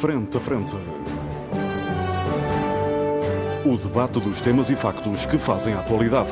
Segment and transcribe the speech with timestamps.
[0.00, 0.76] Frente a Frente.
[3.66, 6.30] O debate dos temas e factos que fazem a atualidade.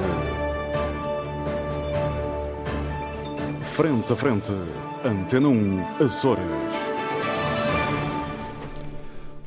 [3.75, 4.53] Frente a Frente.
[5.05, 6.45] Antena 1, Açores.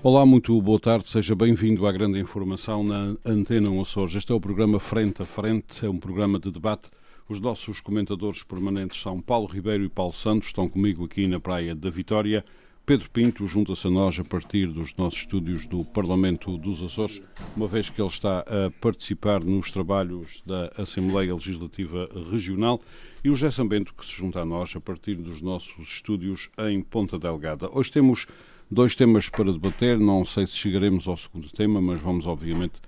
[0.04, 4.16] Olá, muito boa tarde, seja bem-vindo à grande informação na Antena 1 Açores.
[4.16, 6.90] Este é o programa Frente a Frente, é um programa de debate.
[7.30, 11.74] Os nossos comentadores permanentes são Paulo Ribeiro e Paulo Santos, estão comigo aqui na Praia
[11.74, 12.44] da Vitória.
[12.86, 17.22] Pedro Pinto junta-se a nós a partir dos nossos estúdios do Parlamento dos Açores,
[17.56, 22.82] uma vez que ele está a participar nos trabalhos da Assembleia Legislativa Regional,
[23.24, 26.82] e o José Sambento, que se junta a nós a partir dos nossos estúdios em
[26.82, 27.70] Ponta Delgada.
[27.72, 28.26] Hoje temos
[28.72, 32.80] dois temas para debater, não sei se chegaremos ao segundo tema, mas vamos, obviamente,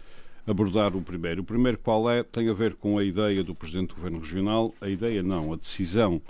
[0.47, 1.41] abordar o primeiro.
[1.41, 2.23] O primeiro qual é?
[2.23, 5.55] Tem a ver com a ideia do Presidente do Governo Regional, a ideia não, a
[5.55, 6.21] decisão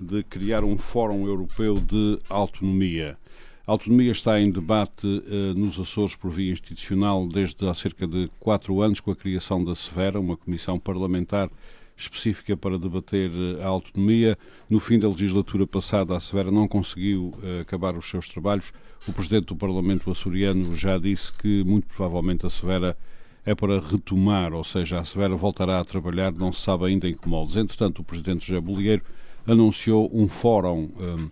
[0.00, 3.18] de criar um Fórum Europeu de Autonomia.
[3.66, 8.30] A autonomia está em debate eh, nos Açores por via institucional desde há cerca de
[8.40, 11.50] quatro anos, com a criação da Severa, uma comissão parlamentar
[11.96, 14.36] específica para debater eh, a autonomia.
[14.68, 18.72] No fim da legislatura passada, a Severa não conseguiu eh, acabar os seus trabalhos.
[19.06, 22.96] O Presidente do Parlamento açoriano já disse que, muito provavelmente, a Severa
[23.44, 27.14] é para retomar, ou seja, a Severa voltará a trabalhar, não se sabe ainda em
[27.14, 27.56] que moldes.
[27.56, 29.02] Entretanto, o Presidente José Bolieiro
[29.46, 31.30] anunciou um fórum um,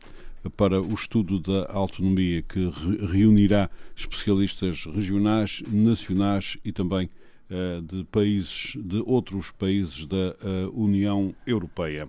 [0.50, 7.10] para o estudo da autonomia que re reunirá especialistas regionais, nacionais e também
[7.50, 12.08] uh, de países, de outros países da uh, União Europeia.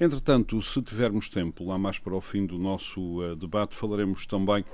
[0.00, 4.64] Entretanto, se tivermos tempo, lá mais para o fim do nosso uh, debate, falaremos também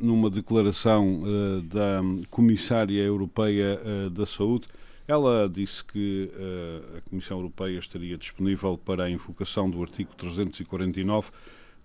[0.00, 1.22] numa declaração
[1.64, 3.78] da Comissária Europeia
[4.10, 4.66] da Saúde,
[5.08, 11.30] ela disse que uh, a Comissão Europeia estaria disponível para a invocação do artigo 349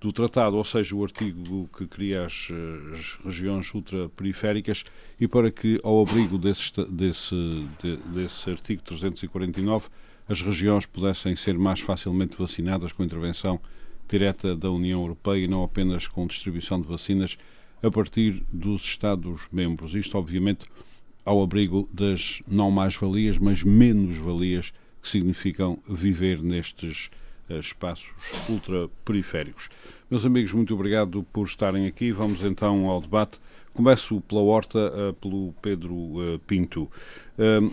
[0.02, 2.50] do Tratado, ou seja, o artigo que cria as,
[2.92, 4.84] as regiões ultraperiféricas,
[5.18, 7.34] e para que, ao abrigo desse, desse,
[7.82, 9.88] de, desse artigo 349,
[10.28, 13.58] as regiões pudessem ser mais facilmente vacinadas com intervenção
[14.10, 17.38] direta da União Europeia e não apenas com distribuição de vacinas
[17.82, 19.96] a partir dos Estados-membros.
[19.96, 20.66] Isto, obviamente,
[21.26, 27.10] ao abrigo das não mais-valias, mas menos-valias que significam viver nestes
[27.50, 28.10] uh, espaços
[28.50, 29.70] ultraperiféricos.
[30.10, 32.12] Meus amigos, muito obrigado por estarem aqui.
[32.12, 33.40] Vamos então ao debate.
[33.74, 36.90] Começo pela horta, uh, pelo Pedro uh, Pinto.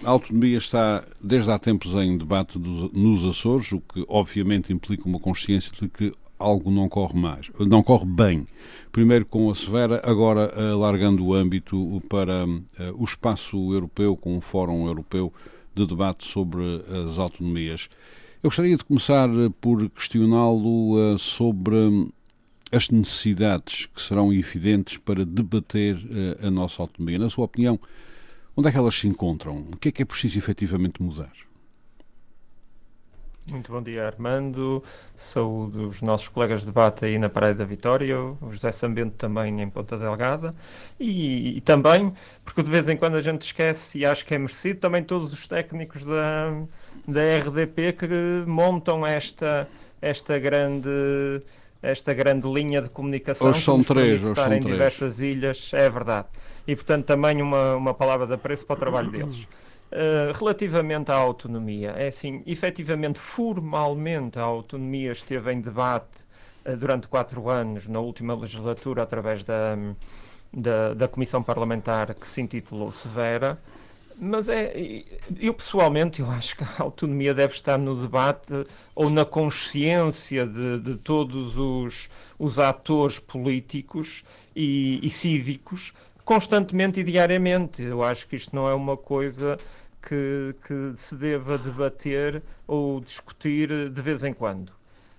[0.05, 5.21] a autonomia está desde há tempos em debate nos Açores, o que obviamente implica uma
[5.21, 8.47] consciência de que algo não corre mais, não corre bem.
[8.91, 12.61] Primeiro com a Severa, agora alargando o âmbito para uh,
[12.97, 15.33] o espaço europeu, com um fórum europeu
[15.75, 16.63] de debate sobre
[17.05, 17.89] as autonomias.
[18.43, 22.11] Eu gostaria de começar eh, por questioná-lo sobre
[22.73, 25.97] as necessidades que serão evidentes para debater
[26.43, 27.19] a nossa autonomia.
[27.19, 27.79] Na sua opinião,
[28.57, 29.59] onde é que elas se encontram?
[29.73, 31.33] O que é que é preciso efetivamente mudar?
[33.47, 34.83] Muito bom dia, Armando.
[35.17, 39.61] Saúde os nossos colegas de debate aí na Praia da Vitória, o José Sambento também
[39.61, 40.55] em Ponta Delgada
[40.99, 42.13] e, e, também,
[42.45, 45.33] porque de vez em quando a gente esquece e acho que é merecido, também todos
[45.33, 46.63] os técnicos da,
[47.09, 48.07] da RDP que
[48.47, 49.67] montam esta,
[50.01, 50.91] esta grande
[51.83, 54.77] esta grande linha de comunicação hoje são três, hoje são em três.
[54.77, 56.29] diversas ilhas, é verdade.
[56.67, 59.49] E portanto também uma, uma palavra de apreço para o trabalho deles.
[59.93, 66.25] Uh, relativamente à autonomia, é assim, efetivamente, formalmente, a autonomia esteve em debate
[66.65, 69.77] uh, durante quatro anos, na última legislatura, através da,
[70.53, 73.59] da, da, Comissão Parlamentar que se intitulou Severa,
[74.17, 75.03] mas é,
[75.41, 80.79] eu pessoalmente, eu acho que a autonomia deve estar no debate ou na consciência de,
[80.79, 82.09] de todos os,
[82.39, 84.23] os atores políticos
[84.55, 87.83] e, e cívicos constantemente e diariamente.
[87.83, 89.59] Eu acho que isto não é uma coisa
[90.03, 94.73] que, que se deva debater ou discutir de vez em quando.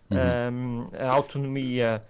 [0.09, 0.18] Uhum.
[0.18, 2.03] Um, a autonomia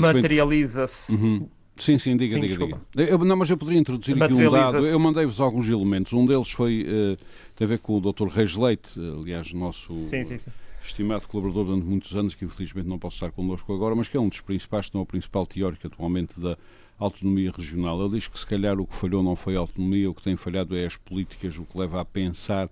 [0.00, 1.12] materializa-se.
[1.12, 1.48] Uhum.
[1.76, 2.80] Sim, sim, diga, sim, diga, diga.
[2.96, 4.84] Eu, não, mas eu poderia introduzir aqui um dado.
[4.84, 6.12] Eu mandei-vos alguns elementos.
[6.12, 7.16] Um deles foi uh,
[7.54, 8.26] tem a ver com o Dr.
[8.26, 10.50] Reis Leite, aliás, nosso sim, sim, sim.
[10.82, 14.20] estimado colaborador durante muitos anos, que infelizmente não pode estar connosco agora, mas que é
[14.20, 16.58] um dos principais, se não é o principal teórico atualmente da
[16.98, 18.00] autonomia regional.
[18.00, 20.36] Ele diz que se calhar o que falhou não foi a autonomia, o que tem
[20.36, 22.68] falhado é as políticas, o que leva a pensar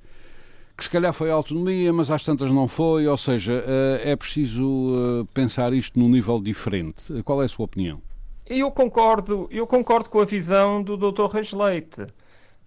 [0.76, 4.16] que se calhar foi a autonomia, mas às tantas não foi, ou seja, eh, é
[4.16, 4.92] preciso
[5.22, 7.22] eh, pensar isto num nível diferente.
[7.22, 8.02] Qual é a sua opinião?
[8.46, 11.26] Eu concordo, eu concordo com a visão do Dr.
[11.32, 12.06] Reis Leite.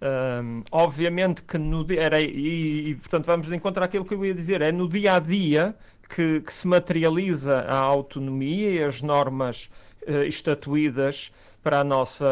[0.02, 4.34] Um, obviamente que no era, e, e, portanto vamos de encontro àquilo que eu ia
[4.34, 5.76] dizer, é no dia a dia
[6.08, 9.70] que, que se materializa a autonomia e as normas
[10.08, 11.34] uh, estatuídas
[11.64, 12.28] para a nossa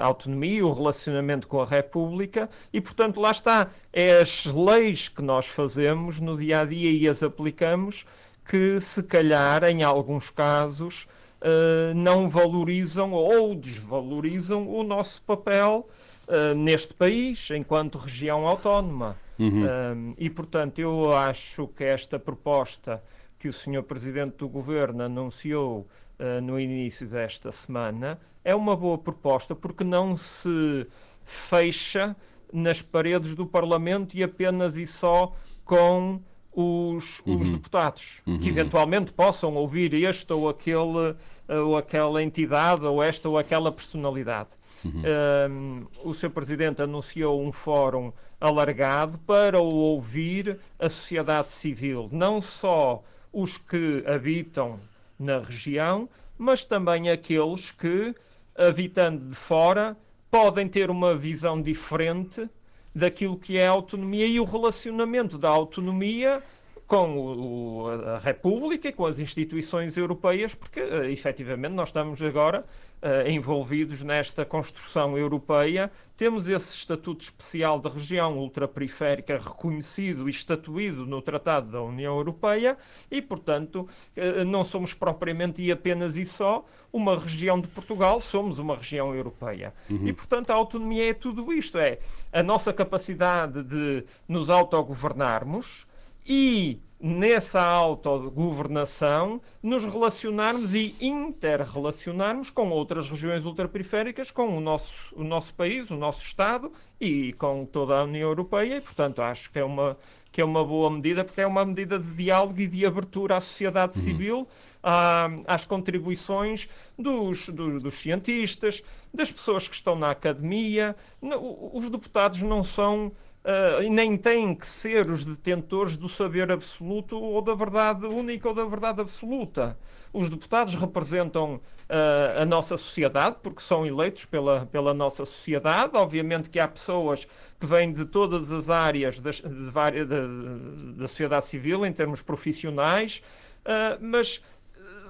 [0.00, 3.70] autonomia, o relacionamento com a República, e, portanto, lá está.
[3.92, 8.06] É as leis que nós fazemos no dia a dia e as aplicamos
[8.48, 11.08] que, se calhar, em alguns casos,
[11.40, 15.88] uh, não valorizam ou desvalorizam o nosso papel
[16.28, 19.16] uh, neste país, enquanto região autónoma.
[19.38, 19.64] Uhum.
[19.64, 23.02] Um, e, portanto, eu acho que esta proposta
[23.38, 23.82] que o Sr.
[23.82, 25.86] Presidente do Governo anunciou
[26.18, 30.86] uh, no início desta semana é uma boa proposta porque não se
[31.24, 32.14] fecha
[32.52, 35.34] nas paredes do Parlamento e apenas e só
[35.64, 36.20] com
[36.52, 37.40] os, uhum.
[37.40, 38.38] os deputados, uhum.
[38.38, 41.16] que eventualmente possam ouvir este ou aquele
[41.48, 44.50] ou aquela entidade ou esta ou aquela personalidade.
[44.84, 45.02] Uhum.
[45.50, 46.30] Um, o Sr.
[46.30, 53.02] Presidente anunciou um fórum alargado para ouvir a sociedade civil, não só
[53.36, 54.80] os que habitam
[55.18, 58.14] na região, mas também aqueles que,
[58.56, 59.94] habitando de fora,
[60.30, 62.48] podem ter uma visão diferente
[62.94, 66.42] daquilo que é a autonomia e o relacionamento da autonomia
[66.86, 72.64] com o, a República e com as instituições europeias, porque uh, efetivamente nós estamos agora
[73.02, 75.90] uh, envolvidos nesta construção europeia.
[76.16, 82.76] Temos esse estatuto especial de região ultraperiférica reconhecido e estatuído no Tratado da União Europeia
[83.10, 88.58] e, portanto, uh, não somos propriamente e apenas e só uma região de Portugal, somos
[88.58, 89.74] uma região europeia.
[89.90, 90.08] Uhum.
[90.08, 91.98] E, portanto, a autonomia é tudo isto: é
[92.32, 95.86] a nossa capacidade de nos autogovernarmos
[96.24, 105.22] e nessa autogovernação nos relacionarmos e interrelacionarmos com outras regiões ultraperiféricas, com o nosso, o
[105.22, 109.58] nosso país, o nosso Estado e com toda a União Europeia e, portanto, acho que
[109.58, 109.96] é uma,
[110.32, 113.40] que é uma boa medida, porque é uma medida de diálogo e de abertura à
[113.40, 114.04] sociedade uhum.
[114.04, 114.48] civil,
[114.82, 116.68] à, às contribuições
[116.98, 118.82] dos, dos, dos, cientistas,
[119.12, 120.96] das pessoas que estão na academia.
[121.20, 123.12] Os deputados não são
[123.46, 128.48] uh, e nem têm que ser os detentores do saber absoluto ou da verdade única
[128.48, 129.78] ou da verdade absoluta.
[130.12, 135.96] Os deputados representam uh, a nossa sociedade, porque são eleitos pela, pela nossa sociedade.
[135.96, 137.26] Obviamente que há pessoas
[137.60, 143.22] que vêm de todas as áreas das, de, de, da sociedade civil, em termos profissionais,
[143.60, 144.42] uh, mas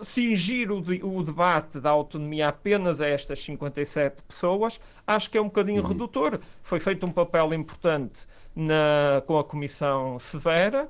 [0.04, 5.40] cingir o, de, o, debate da autonomia apenas a estas 57 pessoas, acho que é
[5.40, 5.88] um bocadinho uhum.
[5.88, 6.40] redutor.
[6.62, 8.22] Foi feito um papel importante
[8.54, 10.88] na, com a Comissão Severa,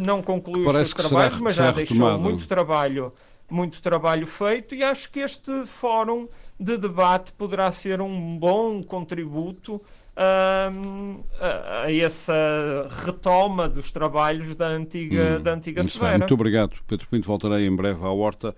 [0.00, 2.22] não concluiu os seus trabalhos, será, mas já deixou retomado.
[2.22, 3.12] muito trabalho,
[3.50, 6.28] muito trabalho feito e acho que este fórum
[6.58, 9.82] de debate poderá ser um bom contributo
[10.16, 16.18] um, a, a, essa retoma dos trabalhos da antiga, hum, da antiga Severa.
[16.18, 17.26] Muito obrigado, Pedro Pinto.
[17.26, 18.54] Voltarei em breve à horta.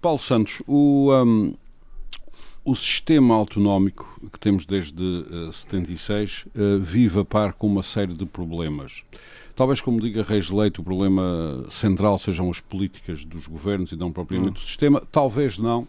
[0.00, 1.54] Paulo Santos, o, um,
[2.64, 8.12] o sistema autonómico que temos desde uh, 76 uh, vive a par com uma série
[8.12, 9.04] de problemas.
[9.54, 14.12] Talvez, como diga Reis Leite, o problema central sejam as políticas dos governos e não
[14.12, 14.64] propriamente hum.
[14.64, 15.02] o sistema.
[15.10, 15.86] Talvez não.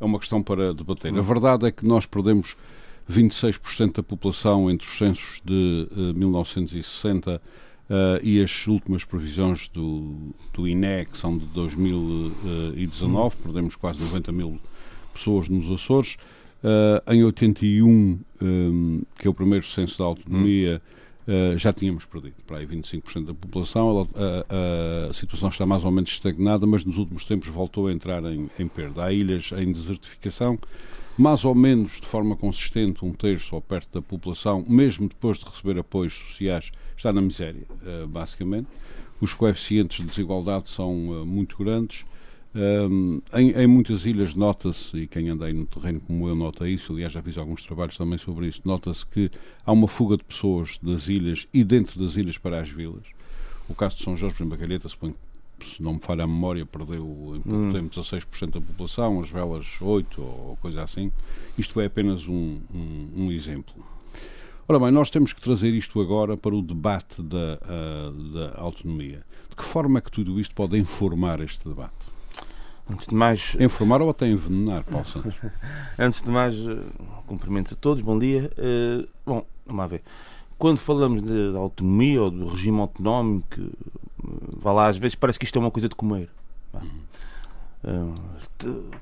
[0.00, 1.12] É uma questão para debater.
[1.12, 1.18] Hum.
[1.18, 2.56] A verdade é que nós perdemos
[3.10, 7.40] 26% da população entre os censos de uh, 1960 uh,
[8.22, 14.58] e as últimas previsões do, do INE, que são de 2019, perdemos quase 90 mil
[15.12, 16.16] pessoas nos Açores.
[16.62, 20.80] Uh, em 81, um, que é o primeiro censo da autonomia,
[21.28, 24.00] uh, já tínhamos perdido para aí 25% da população.
[24.00, 28.24] a, a, situação está mais ou menos estagnada, mas nos últimos tempos voltou a entrar
[28.24, 29.04] em, em perda.
[29.04, 30.58] Há ilhas em desertificação
[31.16, 35.44] mais ou menos de forma consistente, um terço ou perto da população, mesmo depois de
[35.44, 38.66] receber apoios sociais, está na miséria, uh, basicamente.
[39.20, 42.04] Os coeficientes de desigualdade são uh, muito grandes.
[42.54, 46.68] Um, em, em, muitas ilhas nota-se, e quem anda aí no terreno como eu nota
[46.68, 49.28] isso, aliás já fiz alguns trabalhos também sobre isso, nota-se que
[49.66, 53.06] há uma fuga de pessoas das ilhas e dentro das ilhas para as vilas.
[53.68, 55.14] O caso de São Jorge em Bagalheta, suponho
[55.62, 57.72] se não me falha a memória, perdeu em pouco hum.
[57.72, 61.12] tempo 16% da população, as velas 8% ou coisa assim.
[61.56, 63.74] Isto é apenas um, um, um, exemplo.
[64.66, 69.24] Ora bem, nós temos que trazer isto agora para o debate da, uh, da autonomia.
[69.50, 71.92] De que forma é que tudo isto pode informar este debate?
[72.90, 73.56] Antes de mais.
[73.58, 75.34] Informar ou até envenenar, Paulo Santos?
[75.98, 76.82] Antes de mais, uh,
[77.26, 78.50] cumprimentos a todos, bom dia.
[78.58, 80.02] Uh, bom, vamos lá ver.
[80.58, 83.60] Quando falamos de, de autonomia ou do regime autonómico,
[84.56, 86.28] vá lá, às vezes parece que isto é uma coisa de comer.
[87.84, 88.14] Uh,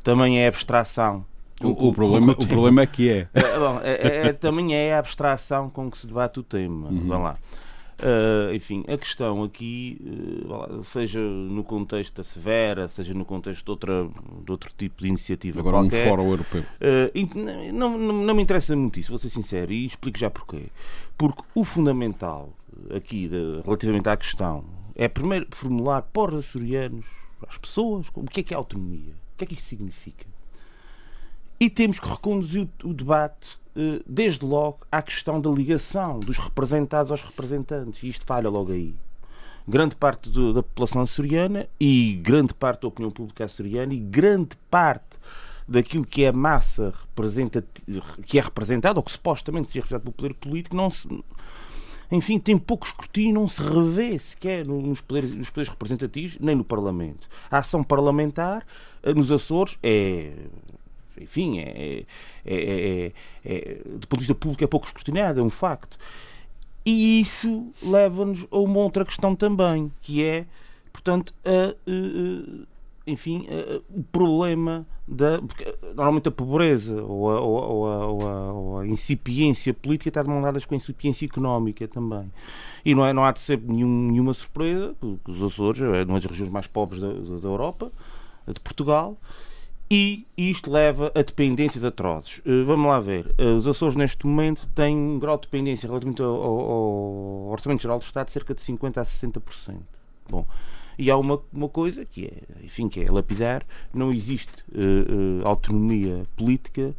[0.02, 1.24] também é abstração.
[1.62, 3.28] O, o, problema, o, o problema é que é.
[3.34, 6.88] é, bom, é, é, é também é a abstração com que se debate o tema.
[6.88, 7.06] Uhum.
[7.06, 7.36] Vá lá.
[7.98, 9.96] Uh, enfim, a questão aqui,
[10.48, 14.08] uh, seja no contexto da Severa, seja no contexto de, outra,
[14.44, 16.62] de outro tipo de iniciativa Agora qualquer, um fórum europeu.
[16.62, 20.64] Uh, não, não, não, me interessa muito isso, vou ser sincero, e explico já porquê.
[21.16, 22.52] Porque o fundamental
[22.94, 27.06] aqui, de, relativamente à questão, é primeiro formular para os açorianos,
[27.46, 30.26] as pessoas, o que é que é autonomia, o que é que isto significa.
[31.60, 33.61] E temos que reconduzir o, o debate eh,
[34.06, 38.02] desde logo à questão da ligação dos representados aos representantes.
[38.02, 38.94] E isto falha logo aí.
[39.66, 44.56] Grande parte do, da população açoriana e grande parte da opinião pública açoriana e grande
[44.70, 45.16] parte
[45.66, 46.92] daquilo que é a massa
[48.26, 51.08] que é representada, ou que supostamente se é representado pelo poder político, não se,
[52.10, 56.64] enfim, tem pouco escrutínio, não se revê sequer nos poderes, nos poderes representativos, nem no
[56.64, 57.26] Parlamento.
[57.50, 58.66] A ação parlamentar
[59.02, 60.32] eh, nos Açores é
[61.22, 62.04] enfim, é,
[62.44, 63.12] é,
[63.44, 65.98] é, do ponto de vista público é pouco escrutinado, é um facto.
[66.84, 70.46] E isso leva-nos a uma outra questão também, que é,
[70.92, 71.74] portanto, a,
[73.06, 73.46] enfim,
[73.88, 75.40] o problema da.
[75.40, 80.22] Porque, normalmente a pobreza ou a, ou, a, ou, a, ou a, incipiência política está
[80.22, 82.30] demandadas com a incipiência económica também.
[82.84, 86.14] E não, é, não há de ser nenhum, nenhuma surpresa, que os Açores é uma
[86.14, 87.92] das regiões mais pobres da, da Europa,
[88.46, 89.16] de Portugal,
[89.94, 92.38] e isto leva a dependências atrozes.
[92.46, 93.26] Uh, vamos lá ver.
[93.38, 97.98] Uh, os Açores, neste momento, têm um grau de dependência relativamente ao, ao, Orçamento Geral
[97.98, 99.76] do Estado de cerca de 50% a 60%.
[100.30, 100.46] Bom,
[100.98, 106.24] e há uma, uma coisa que é, enfim, que é lapidar: não existe uh, autonomia
[106.38, 106.94] política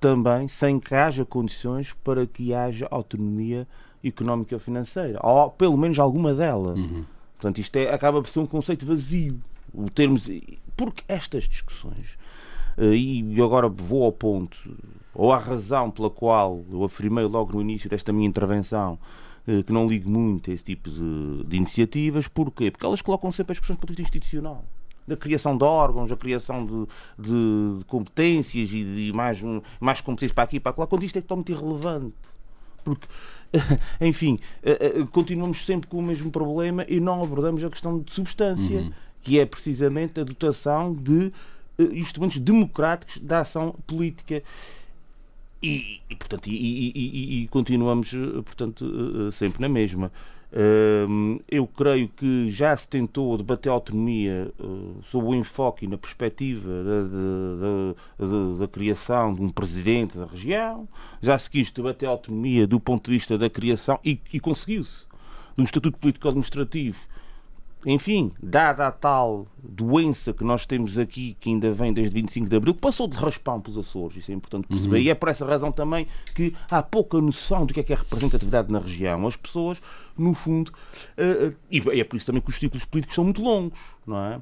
[0.00, 3.68] também sem que haja condições para que haja autonomia
[4.02, 6.72] económica ou financeira, ou pelo menos alguma dela.
[6.72, 7.04] Uhum.
[7.36, 9.40] Portanto, isto é, acaba por ser um conceito vazio.
[9.72, 10.28] O termos,
[10.76, 12.21] porque estas discussões eh,
[12.78, 14.56] e agora vou ao ponto,
[15.14, 18.98] ou à razão pela qual eu afirmei logo no início desta minha intervenção
[19.46, 22.28] eh, que não ligo muito a esse tipo de, de iniciativas.
[22.28, 22.70] Porquê?
[22.70, 24.64] Porque elas colocam sempre as questões do ponto de vista institucional
[25.04, 26.86] da criação de órgãos, a criação de,
[27.18, 29.40] de, de competências e de mais,
[29.80, 32.14] mais competências para aqui e para lá, quando isto é totalmente irrelevante.
[32.84, 33.08] Porque,
[34.00, 38.78] enfim, eh, continuamos sempre com o mesmo problema e não abordamos a questão de substância,
[38.78, 38.92] uhum.
[39.22, 41.32] que é precisamente a dotação de eh,
[41.92, 44.42] instrumentos democráticos da ação política.
[45.62, 48.84] E, e portanto, e, e, e, continuamos eh, portanto,
[49.28, 50.10] eh, sempre na mesma.
[51.48, 54.52] Eu creio que já se tentou debater a autonomia
[55.10, 60.26] sob o enfoque e na perspectiva da, da, da, da, criação de um presidente da
[60.26, 60.86] região,
[61.22, 65.06] já se quis debater a autonomia do ponto de vista da criação e, e conseguiu-se
[65.56, 66.98] de um estatuto político-administrativo
[67.84, 72.56] enfim, dada a tal doença que nós temos aqui, que ainda vem desde 25 de
[72.56, 75.02] Abril, que passou de raspão pelos Açores, isso é importante perceber, uhum.
[75.02, 77.96] e é por essa razão também que há pouca noção do que é que é
[77.96, 79.26] representatividade na região.
[79.26, 79.80] As pessoas,
[80.16, 83.78] no fundo, uh, e é por isso também que os ciclos políticos são muito longos,
[84.06, 84.40] não é?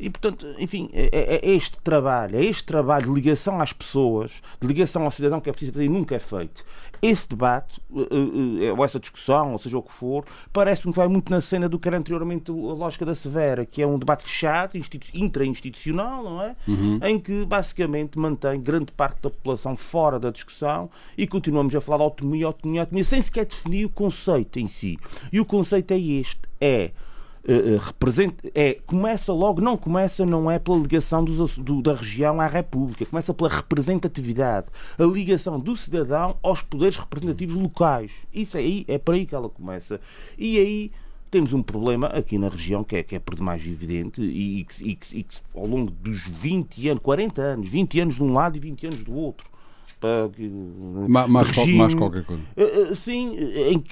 [0.00, 4.40] E, portanto, enfim, é, é, é, este trabalho, é este trabalho de ligação às pessoas,
[4.58, 6.64] de ligação ao cidadão que é preciso fazer e nunca é feito.
[7.02, 10.98] Esse debate, eh, eh, eh, ou essa discussão, ou seja o que for, parece-me que
[10.98, 13.98] vai muito na cena do que era anteriormente a lógica da Severa, que é um
[13.98, 14.72] debate fechado,
[15.14, 16.56] intra-institucional, não é?
[16.66, 16.98] Uhum.
[17.02, 21.98] Em que, basicamente, mantém grande parte da população fora da discussão e continuamos a falar
[21.98, 24.98] de autonomia, autonomia, autonomia, sem sequer definir o conceito em si.
[25.30, 26.90] E o conceito é este, é
[27.42, 32.38] Uh, representa, é, começa logo, não começa, não é pela ligação dos, do, da região
[32.38, 34.66] à República, começa pela representatividade,
[34.98, 38.10] a ligação do cidadão aos poderes representativos locais.
[38.32, 39.98] Isso aí é para aí que ela começa.
[40.36, 40.92] E aí
[41.30, 44.98] temos um problema aqui na região que é, que é por demais evidente e, e,
[45.12, 48.60] e, e ao longo dos 20 anos, 40 anos, 20 anos de um lado e
[48.60, 49.48] 20 anos do outro,
[51.08, 52.42] mais, regime, mais qualquer coisa.
[52.56, 53.84] Eh, eh, sim, em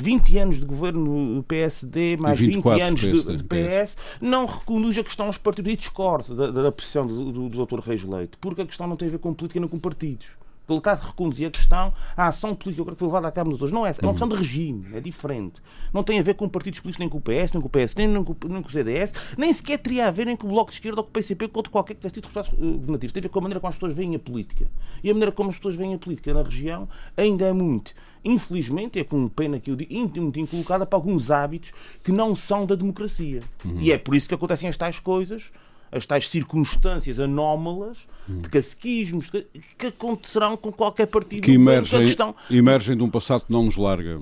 [0.00, 5.26] 20 anos de governo PSD, mais 20 anos de, de, PS, não reconduz a questão
[5.26, 7.80] aos partidos e discorda da, da posição do, do, do Dr.
[7.80, 10.26] Reis Leite, porque a questão não tem a ver com política nem com partidos
[10.74, 13.72] está a reconduzir a questão à ação política que foi levada a cabo nos dois.
[13.72, 15.62] Não é, é uma questão de regime, é diferente.
[15.92, 18.06] Não tem a ver com partidos políticos, nem com o PS, nem com o PSD,
[18.06, 20.70] nem com, nem com o CDS, nem sequer teria a ver nem com o Bloco
[20.70, 23.12] de Esquerda ou com o PCP, com outro qualquer que tivesse tido resultados eh, governativos.
[23.12, 24.66] Tem a ver com a maneira como as pessoas veem a política.
[25.02, 27.92] E a maneira como as pessoas veem a política na região ainda é muito,
[28.24, 32.66] infelizmente, é com pena que eu digo, muito incolocada para alguns hábitos que não são
[32.66, 33.40] da democracia.
[33.64, 33.80] Uhum.
[33.80, 35.50] E é por isso que acontecem estas coisas
[35.96, 42.34] as tais circunstâncias anómalas de caciquismos que, acontecerão com qualquer partido que emergem, questão...
[42.50, 44.18] emergem de um passado que não nos larga.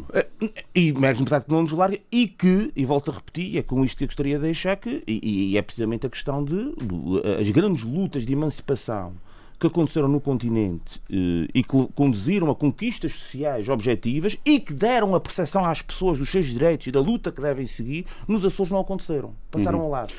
[0.75, 3.59] E emergem de um passado que não nos larga e que, e volto a repetir,
[3.59, 6.45] é com isto que eu gostaria de deixar que, e, e é precisamente a questão
[6.45, 6.75] de
[7.41, 9.15] as grandes lutas de emancipação
[9.59, 15.15] que aconteceram no continente eh, e que conduziram a conquistas sociais objetivas e que deram
[15.15, 18.71] a percepção às pessoas dos seus direitos e da luta que devem seguir, nos Açores
[18.71, 19.35] não aconteceram.
[19.51, 19.85] Passaram uhum.
[19.85, 20.13] ao lado.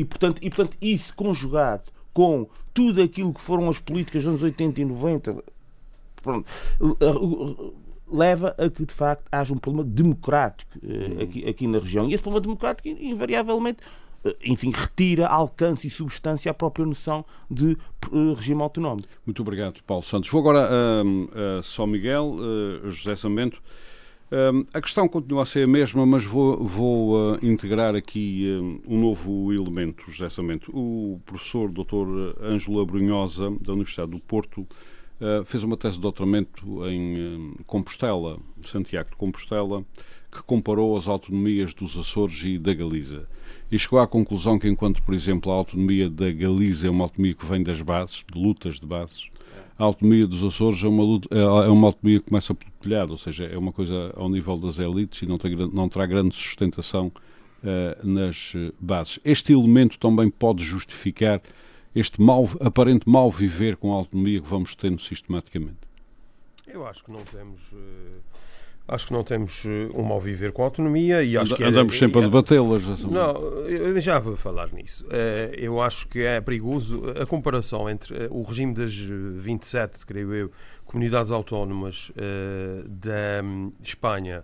[0.00, 4.42] E portanto, e, portanto, isso conjugado com tudo aquilo que foram as políticas dos anos
[4.42, 5.44] 80 e 90,
[6.22, 6.46] pronto,
[8.10, 12.08] leva a que, de facto, haja um problema democrático uh, aqui, aqui na região.
[12.08, 13.80] E esse problema democrático, invariavelmente,
[14.24, 17.76] uh, enfim, retira alcance e substância à própria noção de
[18.10, 19.06] uh, regime autonómico.
[19.26, 20.30] Muito obrigado, Paulo Santos.
[20.30, 22.38] Vou agora a, a São Miguel,
[22.84, 23.62] José Samento.
[24.72, 28.46] A questão continua a ser a mesma, mas vou, vou integrar aqui
[28.86, 30.70] um novo elemento, José Samento.
[30.72, 32.40] O professor Dr.
[32.40, 34.66] Ângelo Abrunhosa, da Universidade do Porto,
[35.20, 39.84] Uh, fez uma tese de doutoramento em uh, Compostela, Santiago de Compostela,
[40.32, 43.28] que comparou as autonomias dos Açores e da Galiza.
[43.70, 47.34] E chegou à conclusão que, enquanto, por exemplo, a autonomia da Galiza é uma autonomia
[47.34, 49.30] que vem das bases, de lutas de bases,
[49.80, 53.16] a autonomia dos Açores é uma, é, é uma autonomia que começa pelo telhado, ou
[53.16, 57.10] seja, é uma coisa ao nível das elites e não, tem, não terá grande sustentação
[57.64, 59.18] uh, nas bases.
[59.24, 61.40] Este elemento também pode justificar
[61.94, 65.78] este mal, aparente mal viver com a autonomia que vamos tendo sistematicamente?
[66.66, 67.72] Eu acho que não temos.
[67.72, 68.20] Uh,
[68.88, 71.94] acho que não temos uh, um mal viver com a autonomia e acho que andamos
[71.94, 73.04] é, sempre é, a debatê-las.
[73.04, 73.34] Não,
[73.66, 75.04] eu já vou falar nisso.
[75.04, 80.50] Uh, eu acho que é perigoso a comparação entre o regime das 27, creio eu,
[80.84, 82.10] comunidades autónomas
[82.88, 84.42] da um, Espanha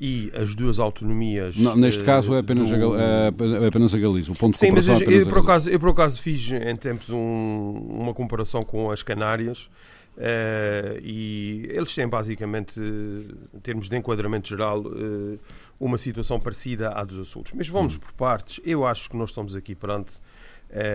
[0.00, 1.56] e as duas autonomias.
[1.56, 2.94] Não, neste uh, caso é apenas, do...
[2.94, 4.32] a, é, é apenas a Galiza.
[4.32, 7.10] O ponto de Sim, mas eu, eu, por acaso, eu por acaso fiz em tempos
[7.10, 9.70] um, uma comparação com as Canárias.
[10.16, 15.38] Uh, e eles têm basicamente, em termos de enquadramento geral, uh,
[15.78, 17.52] uma situação parecida à dos Açores.
[17.54, 18.00] Mas vamos hum.
[18.00, 18.60] por partes.
[18.64, 20.14] Eu acho que nós estamos aqui perante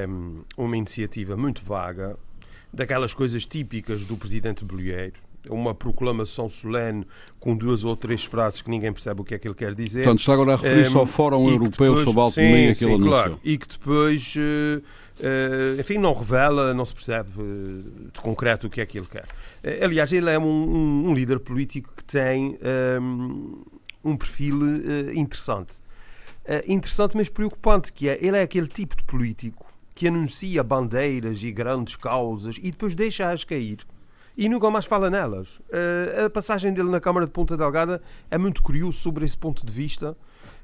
[0.09, 2.17] um, uma iniciativa muito vaga,
[2.73, 5.19] daquelas coisas típicas do presidente Bolieiro,
[5.49, 7.05] uma proclamação solene
[7.39, 10.03] com duas ou três frases que ninguém percebe o que é que ele quer dizer.
[10.03, 13.03] Portanto, está agora a referir-se ao Fórum Europeu depois, sobre a autonomia sim, que ele
[13.03, 18.19] sim, claro, E que depois, uh, uh, enfim, não revela, não se percebe uh, de
[18.21, 19.25] concreto o que é que ele quer.
[19.83, 22.57] aliás, ele é um, um, um, líder político que tem
[23.01, 23.63] um,
[24.03, 24.59] um perfil
[25.15, 25.81] interessante.
[26.67, 31.51] interessante, mas preocupante, que é, ele é aquele tipo de político que anuncia bandeiras e
[31.51, 33.79] grandes causas e depois deixa-as cair
[34.37, 35.49] e nunca mais fala nelas.
[35.69, 39.65] Uh, a passagem dele na Câmara de Ponta Delgada é muito curioso sobre esse ponto
[39.65, 40.15] de vista.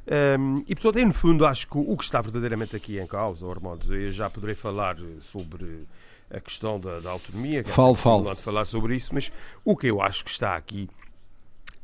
[0.08, 3.46] Um, ehm, e portanto, no fundo, acho que o que está verdadeiramente aqui em causa,
[3.46, 5.86] Ormondes, eu já poderei falar sobre
[6.30, 8.36] a questão da, da autonomia, que falo, é falo.
[8.36, 9.32] de falar sobre isso, mas
[9.64, 10.90] o que eu acho que está aqui,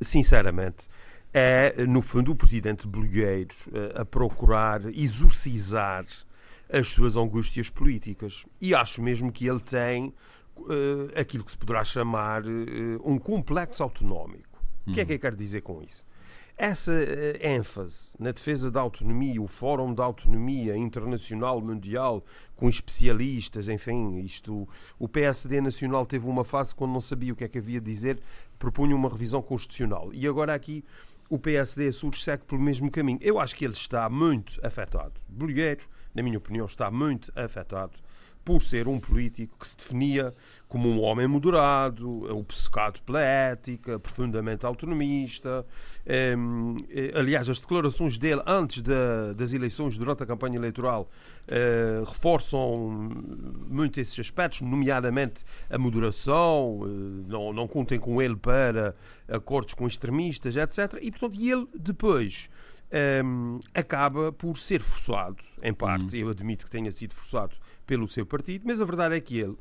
[0.01, 0.87] sinceramente,
[1.33, 6.05] é, no fundo, o presidente Bolgueiros uh, a procurar exorcizar
[6.71, 8.45] as suas angústias políticas.
[8.61, 10.13] E acho mesmo que ele tem
[10.57, 14.61] uh, aquilo que se poderá chamar uh, um complexo autonómico.
[14.85, 16.05] O que é que eu quero dizer com isso?
[16.57, 22.23] Essa uh, ênfase na defesa da autonomia, o Fórum da Autonomia Internacional Mundial,
[22.55, 24.67] com especialistas, enfim, isto.
[24.99, 27.85] O PSD Nacional teve uma fase quando não sabia o que é que havia de
[27.85, 28.19] dizer,
[28.59, 30.13] propunha uma revisão constitucional.
[30.13, 30.83] E agora aqui
[31.29, 33.17] o PSD surge segue pelo mesmo caminho.
[33.21, 35.13] Eu acho que ele está muito afetado.
[35.27, 37.93] Bolheiro, na minha opinião, está muito afetado
[38.43, 40.33] por ser um político que se definia
[40.67, 45.65] como um homem moderado, obcecado pela ética, profundamente autonomista.
[46.37, 51.09] Um, eh, aliás, as declarações dele antes da, das eleições, durante a campanha eleitoral,
[51.43, 52.89] uh, reforçam
[53.69, 56.87] muito esses aspectos, nomeadamente a moderação, uh,
[57.27, 58.95] não, não contem com ele para
[59.27, 60.97] acordos com extremistas, etc.
[61.01, 62.49] E, portanto, ele depois
[63.25, 66.21] um, acaba por ser forçado, em parte, uhum.
[66.21, 69.55] eu admito que tenha sido forçado pelo seu partido, mas a verdade é que ele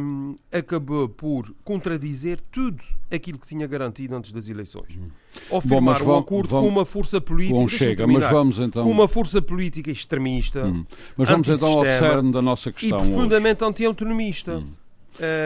[0.00, 4.96] um, acabou por contradizer tudo aquilo que tinha garantido antes das eleições.
[4.96, 5.08] Uhum.
[5.50, 7.68] Ou firmar um acordo vamos, com uma força política.
[7.68, 8.84] chega, mas vamos então.
[8.84, 10.64] Com uma força política extremista.
[10.64, 10.84] Uhum.
[11.16, 12.98] Mas vamos então ao cerne da nossa questão.
[12.98, 14.56] E profundamente anti-autonomista.
[14.56, 14.83] Uhum.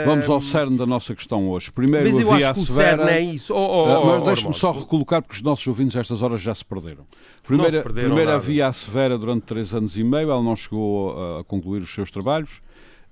[0.06, 1.70] Vamos ao cerne da nossa questão hoje.
[1.70, 3.04] Primeiro, mas eu acho que o Severa...
[3.04, 3.54] cerne é isso.
[3.54, 6.40] Oh, oh, ah, oh, mas deixe-me só recolocar, porque os nossos ouvintes a estas horas
[6.40, 7.06] já se perderam.
[7.42, 11.38] Primeiro, se perderam primeiro havia a Severa durante três anos e meio, ela não chegou
[11.38, 12.62] a, concluir os seus trabalhos.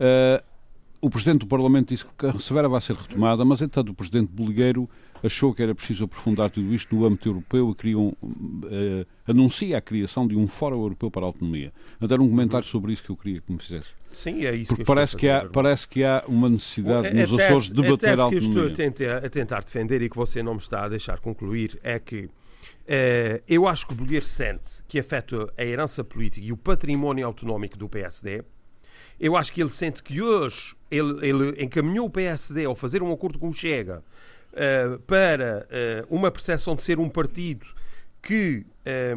[0.01, 0.43] Uh,
[1.01, 4.31] o Presidente do Parlamento disse que a Severa vai ser retomada, mas entanto o Presidente
[4.33, 4.89] Boligueiro
[5.23, 9.81] achou que era preciso aprofundar tudo isto no âmbito europeu e criou, uh, anuncia a
[9.81, 11.73] criação de um Fórum Europeu para a Autonomia.
[12.01, 13.91] Então era um comentário sobre isso que eu queria que me fizesse.
[14.13, 17.43] Sim, é isso Porque que parece, que há, parece que há uma necessidade nos tese,
[17.43, 18.41] Açores de debater a autonomia.
[18.41, 18.87] que eu estou
[19.25, 22.25] a tentar, a defender e que você não me está a deixar concluir é que
[22.25, 22.31] uh,
[23.47, 27.77] eu acho que o Bolheiro sente que afeta a herança política e o património autonómico
[27.77, 28.43] do PSD.
[29.21, 33.13] Eu acho que ele sente que hoje ele, ele encaminhou o PSD ao fazer um
[33.13, 34.03] acordo com o Chega
[34.53, 35.67] uh, para
[36.11, 37.67] uh, uma percepção de ser um partido
[38.27, 38.67] que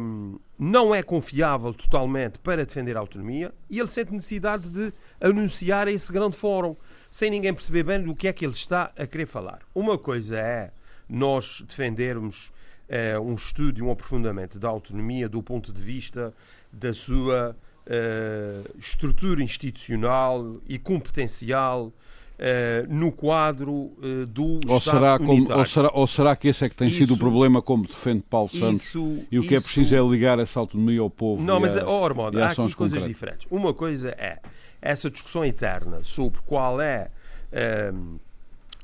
[0.00, 5.88] um, não é confiável totalmente para defender a autonomia e ele sente necessidade de anunciar
[5.88, 6.76] esse grande fórum
[7.10, 9.62] sem ninguém perceber bem do que é que ele está a querer falar.
[9.74, 10.70] Uma coisa é
[11.08, 12.52] nós defendermos
[12.88, 16.32] uh, um estudo e um aprofundamento da autonomia do ponto de vista
[16.72, 21.92] da sua uh, estrutura institucional e competencial
[22.88, 25.58] no quadro uh, do ou Estado será como, unitário.
[25.60, 28.22] ou, será, ou será que esse é que tem Isso- sido o problema, como defende
[28.28, 28.82] Paulo Santos?
[28.82, 31.42] Isso- e o que é isso- preciso é ligar essa autonomia ao povo.
[31.42, 33.06] Não, mas, a- oh, Armando, há aqui coisas concretas.
[33.08, 33.46] diferentes.
[33.50, 34.38] Uma coisa é
[34.80, 37.10] essa discussão eterna sobre qual é
[37.52, 38.16] ehm,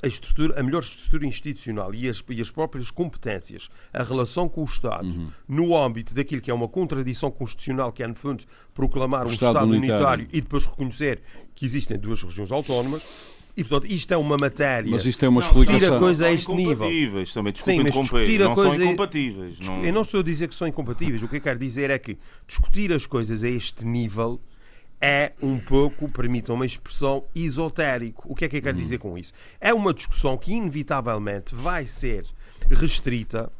[0.03, 4.61] a, estrutura, a melhor estrutura institucional e as, e as próprias competências, a relação com
[4.61, 5.29] o Estado, Uhum.
[5.47, 8.43] no âmbito daquilo que é uma contradição constitucional, que é, no fundo,
[8.75, 9.95] proclamar um Estado Estado, unitário.
[9.95, 10.27] unitário.
[10.31, 11.21] e depois reconhecer
[11.55, 13.01] que existem duas regiões autónomas.
[13.57, 14.91] E, portanto, isto é uma matéria.
[14.91, 15.97] Mas isto é uma Não, discutir explicação.
[15.97, 16.71] a coisa a São este nível.
[16.73, 19.55] incompatíveis Também, Sim, mas discutir a não coisa- são incompatíveis.
[19.67, 19.83] Não...
[19.85, 21.23] Eu não estou a dizer que são incompatíveis.
[21.23, 22.17] O que eu quero dizer é que
[22.47, 24.39] discutir as coisas a este nível
[25.01, 28.23] é um pouco, permitam uma expressão, esotérico.
[28.31, 29.33] O que é que eu quero dizer com isso?
[29.59, 32.25] É uma discussão que, inevitavelmente, vai ser
[32.69, 33.51] restrita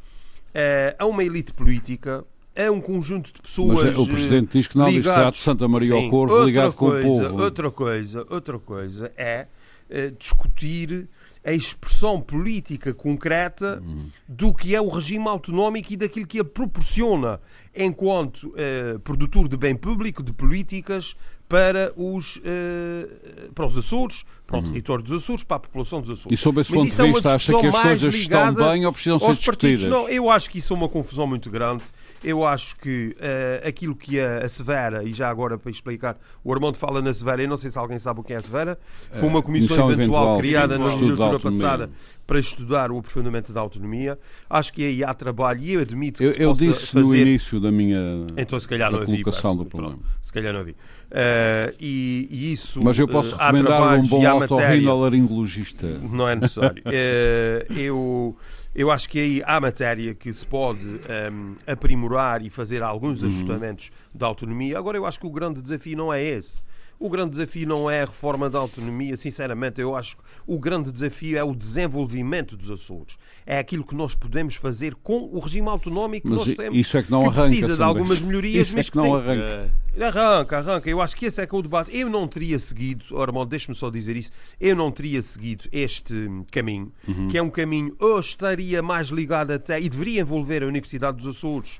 [0.53, 2.23] eh, a uma elite política,
[2.55, 3.83] a um conjunto de pessoas.
[3.83, 5.93] Mas é, o eh, Presidente diz que não, diz que será de ligados- Santa Maria
[5.93, 7.43] ao Sim, Corvo, outra ligado com o coisa, povo.
[7.43, 9.45] Outra coisa, outra coisa é
[9.89, 11.08] eh, discutir
[11.43, 13.82] a expressão política concreta
[14.28, 17.39] do que é o regime autonómico e daquilo que ele proporciona
[17.73, 21.15] enquanto eh, produtor de bem público, de políticas
[21.47, 26.10] para os, eh, para os Açores, para o território dos Açores, para a população dos
[26.10, 26.31] Açores.
[26.31, 28.15] E sob esse Mas ponto é de uma vista, acha discussão que as mais coisas
[28.15, 29.39] estão bem ou precisam ser partidos.
[29.39, 29.86] discutidas?
[29.86, 31.83] Não, eu acho que isso é uma confusão muito grande.
[32.23, 36.51] Eu acho que eh, aquilo que a, a Severa, e já agora para explicar, o
[36.51, 38.79] Armando fala na Severa, eu não sei se alguém sabe o que é a Severa,
[39.12, 41.91] foi uma comissão, Comissão eventual, Eventual criada na legislatura passada
[42.25, 44.17] para estudar o aprofundamento da autonomia.
[44.49, 47.15] Acho que aí há trabalho e eu admito que Eu, se eu possa disse no
[47.15, 49.99] início da minha Então, se calhar da não colocação do problema.
[50.21, 50.75] Se calhar não havia.
[51.10, 52.83] Eh, e, e isso.
[52.83, 54.63] Mas eu posso eh, recomendar um bom matéria.
[54.65, 55.88] otorrinolaringologista.
[55.88, 56.82] Não é necessário.
[56.91, 58.36] Eh, eu,
[58.76, 63.28] eu acho que aí há matéria que se pode ehm, aprimorar e fazer alguns Uhum.
[63.30, 64.78] ajustamentos da autonomia.
[64.78, 66.62] Agora, eu acho que o grande desafio não é esse.
[66.99, 70.91] O grande desafio não é a reforma da autonomia, sinceramente, eu acho que o grande
[70.91, 73.17] desafio é o desenvolvimento dos Açores.
[73.45, 76.77] É aquilo que nós podemos fazer com o regime autonómico que Mas nós i- temos.
[76.79, 77.41] isso é que não que arranca.
[77.49, 79.71] precisa de algumas melhorias, Isso é mas que não tem- arranca.
[79.99, 80.89] Arranca, arranca.
[80.89, 81.95] Eu acho que esse é que é o debate.
[81.95, 84.31] Eu não teria seguido, oh, Armando, deixe-me só dizer isso,
[84.62, 86.13] eu não teria seguido este
[86.51, 87.27] caminho, Uhum.
[87.29, 91.27] que é um caminho, ou estaria mais ligado até, e deveria envolver a Universidade dos
[91.36, 91.79] Açores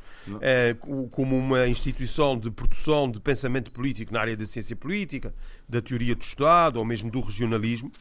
[0.80, 5.34] co- como uma instituição de produção de pensamento político na área da ciência política,
[5.68, 7.92] da teoria do Estado, ou mesmo do regionalismo.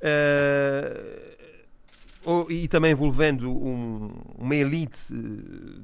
[0.00, 1.36] Eh,
[2.50, 5.16] e também envolvendo um- uma elite eh,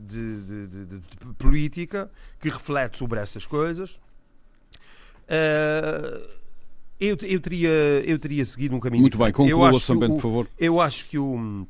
[0.06, 3.98] de, de- de- de- política que reflete sobre essas coisas.
[5.28, 6.28] Eh,
[7.00, 7.68] eu, eu, teria,
[8.04, 9.50] eu teria seguido um caminho Muito bem, diferente.
[9.50, 10.48] Eu conclua acho que também, o- por favor.
[10.58, 11.66] eu acho que o,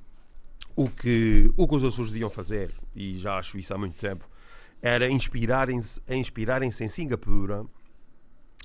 [0.76, 4.28] o, que, o que os Açores deviam fazer, e já acho isso há muito tempo,
[4.82, 7.64] era inspirarem-se inspirarem em Singapura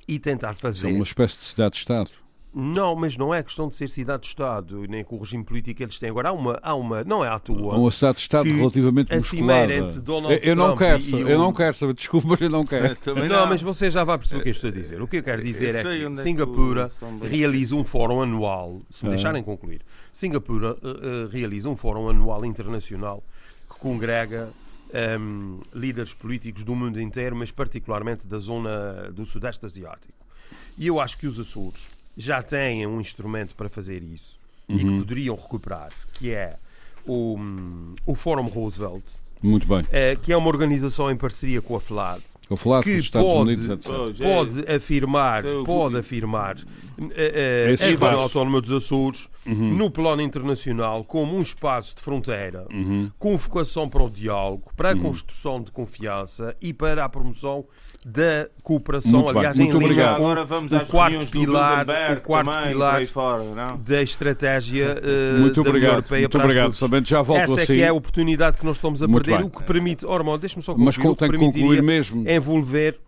[0.08, 0.82] e tentar fazer.
[0.82, 2.12] São uma espécie de cidade-estado.
[2.54, 5.98] Não, mas não é questão de ser cidade-estado, nem com o regime político que eles
[5.98, 6.10] têm.
[6.10, 7.78] Agora há uma, há uma não é à toa.
[7.78, 9.74] Uma cidade-estado que relativamente musculada.
[9.74, 12.50] entre Donald Eu, eu não Trump quero, e eu não quero saber, desculpa, mas eu
[12.50, 12.96] não quero.
[13.00, 15.02] Também não, mas você já vai perceber o que eu estou a dizer.
[15.02, 17.86] O que eu quero dizer Eu é que onde é que Singapura bem- realiza um
[17.86, 19.16] fórum anual, se me Ah.
[19.16, 23.24] deixarem concluir, Singapura eh, eh, realiza um fórum anual internacional
[23.72, 24.50] que congrega
[24.94, 30.12] ehm, líderes políticos do mundo inteiro, mas particularmente da zona do Sudeste Asiático.
[30.78, 34.86] E eu acho que os Açores já têm um instrumento para fazer isso e que
[34.86, 36.58] poderiam recuperar, que é
[37.06, 39.04] o, hum, o Fórum Roosevelt,
[39.42, 39.84] Muito bem.
[39.92, 43.28] eh, que é uma organização em parceria com a FLAD, Vou falar que dos Estados
[43.32, 43.92] pode- Unidos, etc.
[44.20, 44.36] É.
[44.36, 46.58] pode afirmar, Eu- pode afirmar
[47.16, 52.02] eh, eh, Esse a região autónoma dos Açores no plano internacional como um espaço de
[52.02, 52.68] fronteira,
[53.18, 57.66] com vocação para o diálogo, para a construção de confiança e para a promoção
[58.06, 59.22] da cooperação.
[59.22, 59.38] Muito bem.
[59.40, 60.18] Aliás, Muito em obrigado.
[60.18, 61.86] com Agora vamos o quarto pilar,
[62.18, 63.78] o quarto também, pilar fora, não?
[63.78, 65.94] da estratégia eh, Muito da União obrigado.
[65.96, 66.74] Europeia Muito para obrigado.
[66.74, 67.74] Somente já volto Essa é assim.
[67.76, 69.46] que é a oportunidade que nós estamos a Muito perder, bem.
[69.48, 72.30] o que permite, oh, Armando, deixa-me só Mas concluir, o que permitiria mesmo.
[72.30, 73.00] envolver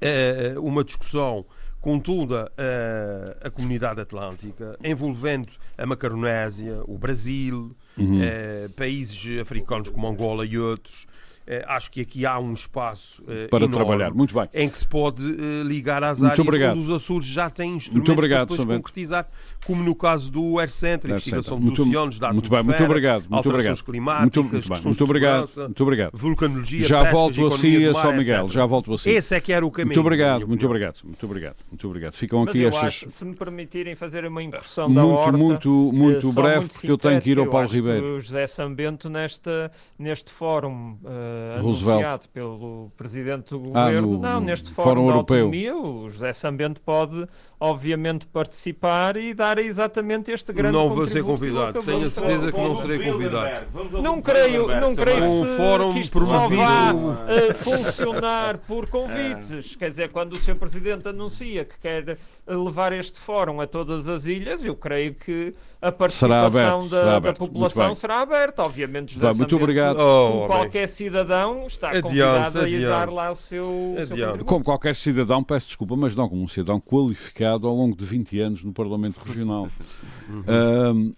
[0.00, 1.44] eh, uma discussão
[1.80, 5.48] com toda eh, a comunidade atlântica, envolvendo
[5.78, 8.20] a Macaronésia, o Brasil, Uhum.
[8.22, 11.06] eh, países africanos como Angola e outros,
[11.46, 14.12] eh, acho que aqui há um espaço eh, para trabalhar.
[14.14, 14.48] Muito bem.
[14.54, 15.22] em que se pode
[15.64, 16.76] ligar às Muito áreas obrigado.
[16.78, 19.28] onde os Açores já têm instrumentos para depois concretizar,
[19.66, 23.20] como no caso do Air Center, investigação dos Muito- oceanos, da muito bem, muito obrigado,
[23.22, 23.84] muito alterações obrigado.
[23.84, 26.10] climáticas, Muito, muito muito de obrigado, muito obrigado.
[26.14, 28.54] vulcanologia, Já pescas, volto a si, mar, São Miguel, etc.
[28.54, 29.10] já volto a si.
[29.10, 29.88] Esse é que era o caminho.
[29.88, 32.12] Muito obrigado, muito obrigado, muito obrigado, muito obrigado.
[32.14, 35.96] Ficam Mas aqui estas acho, se me permitirem fazer uma da muito, horta, muito, eh,
[35.96, 38.16] muito breve, muito porque eu tenho que ir ao Paulo Ribeiro.
[38.16, 41.90] O José Sambento, nesta, neste fórum eh, Roosevelt.
[41.98, 45.36] anunciado pelo Presidente do Ah, Governo, no- não, neste Fórum Fórum, da Europeu.
[45.36, 47.26] Autonomia, o José Sambento pode,
[47.58, 52.58] obviamente, participar e dar exatamente este grande Não vou ser convidado, tenho a certeza que
[52.60, 53.66] não serei convidado.
[54.02, 56.92] Não creio, não creio Um fórum que isto só promovido- vá
[57.28, 59.74] eh, funcionar por convites.
[59.76, 60.54] Quer dizer, quando o Sr.
[60.56, 62.18] Presidente anuncia que quer
[62.54, 67.04] levar este fórum a todas as ilhas, eu creio que a participação aberto, da, será
[67.10, 67.40] da aberto.
[67.40, 68.62] Muito população será aberta.
[68.62, 69.98] Obviamente, José muito obrigado.
[69.98, 74.44] Oh, qualquer cidadão, está Adiante, convidado a ir dar lá o seu, o seu.
[74.44, 78.40] Como qualquer cidadão, peço desculpa, mas não como um cidadão qualificado ao longo de 20
[78.40, 79.68] anos no Parlamento Regional.
[80.46, 81.12] Ahm,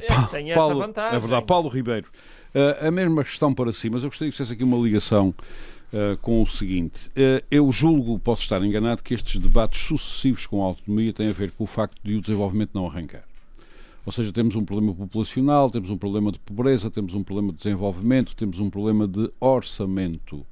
[0.00, 1.16] É, tem essa Paulo, vantagem.
[1.16, 2.06] é verdade, Paulo Ribeiro.
[2.54, 5.34] ah, a mesma questão para si, mas eu gostaria que fizesse aqui uma ligação
[5.92, 7.10] ah, com o seguinte.
[7.16, 11.32] Ah, eu julgo, posso estar enganado, que estes debates sucessivos com a autonomia têm a
[11.32, 13.24] ver com o facto de o desenvolvimento não arrancar.
[14.04, 17.58] Ou seja, temos um problema populacional, temos um problema de pobreza, temos um problema de
[17.58, 20.44] desenvolvimento, temos um problema de orçamento,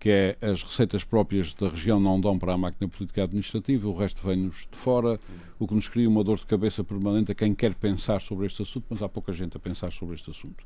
[0.00, 3.94] que é as receitas próprias da região não dão para a máquina política administrativa, o
[3.94, 5.20] resto vem-nos de fora,
[5.58, 8.62] o que nos cria uma dor de cabeça permanente a quem quer pensar sobre este
[8.62, 10.64] assunto, mas há pouca gente a pensar sobre este assunto.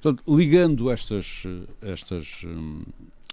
[0.00, 2.82] Portanto, ligando estas, eh, estas, hum,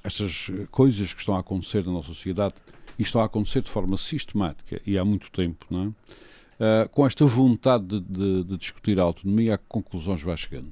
[0.06, 2.54] estas eh, coisas que estão a acontecer na nossa sociedade,
[2.98, 5.88] e estão a acontecer de forma sistemática e há muito tempo, não é?
[5.88, 10.72] Uh, com esta vontade de, de- de discutir a autonomia, a que conclusões vai chegando?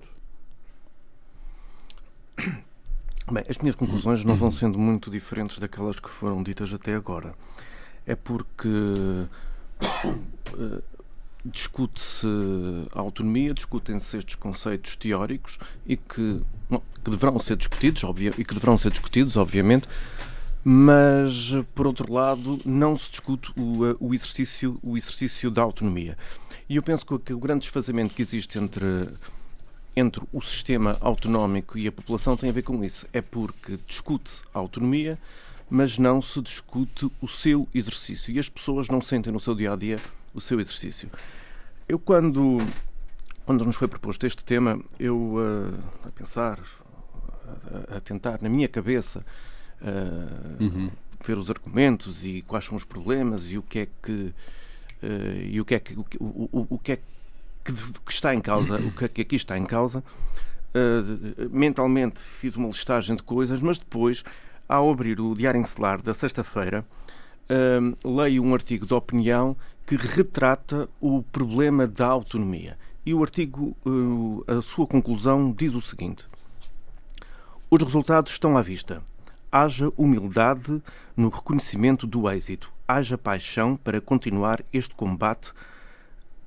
[3.29, 7.33] Bem, as minhas conclusões não vão sendo muito diferentes daquelas que foram ditas até agora.
[8.05, 8.67] É porque
[10.57, 10.81] eh,
[11.45, 12.27] discute-se
[12.93, 16.41] a autonomia, discutem-se estes conceitos teóricos e que,
[17.03, 19.87] que deverão ser discutidos, obvia, e que deverão ser discutidos, obviamente,
[20.63, 26.17] mas por outro lado não se discute o, o exercício, o exercício da autonomia.
[26.69, 29.09] E eu penso que o grande desfazamento que existe entre
[29.95, 33.05] entre o sistema autonómico e a população tem a ver com isso.
[33.13, 35.19] É porque discute-se a autonomia,
[35.69, 38.33] mas não se discute o seu exercício.
[38.33, 39.99] E as pessoas não sentem no seu dia a dia
[40.33, 41.09] o seu exercício.
[41.87, 42.57] Eu, quando,
[43.45, 46.59] quando nos foi proposto este tema, eu, eh, a pensar,
[47.91, 49.25] a, a tentar, na minha cabeça,
[49.81, 50.89] eh,
[51.25, 54.33] ver os argumentos e quais são os problemas e o que é que.
[55.01, 56.99] eh, e o que é que, o, que- o, o- que é
[57.65, 57.73] que
[58.11, 60.03] está em causa, o que, é que aqui está em causa.
[60.75, 64.23] Uh, mentalmente fiz uma listagem de coisas, mas depois,
[64.67, 66.83] ao abrir o Diário Encelar da sexta-feira,
[68.03, 72.77] uh, leio um artigo de opinião que retrata o problema da autonomia.
[73.05, 76.25] E o artigo, uh, a sua conclusão, diz o seguinte:
[77.69, 79.01] Os resultados estão à vista.
[79.51, 80.81] Haja humildade
[81.15, 82.71] no reconhecimento do êxito.
[82.87, 85.53] Haja paixão para continuar este combate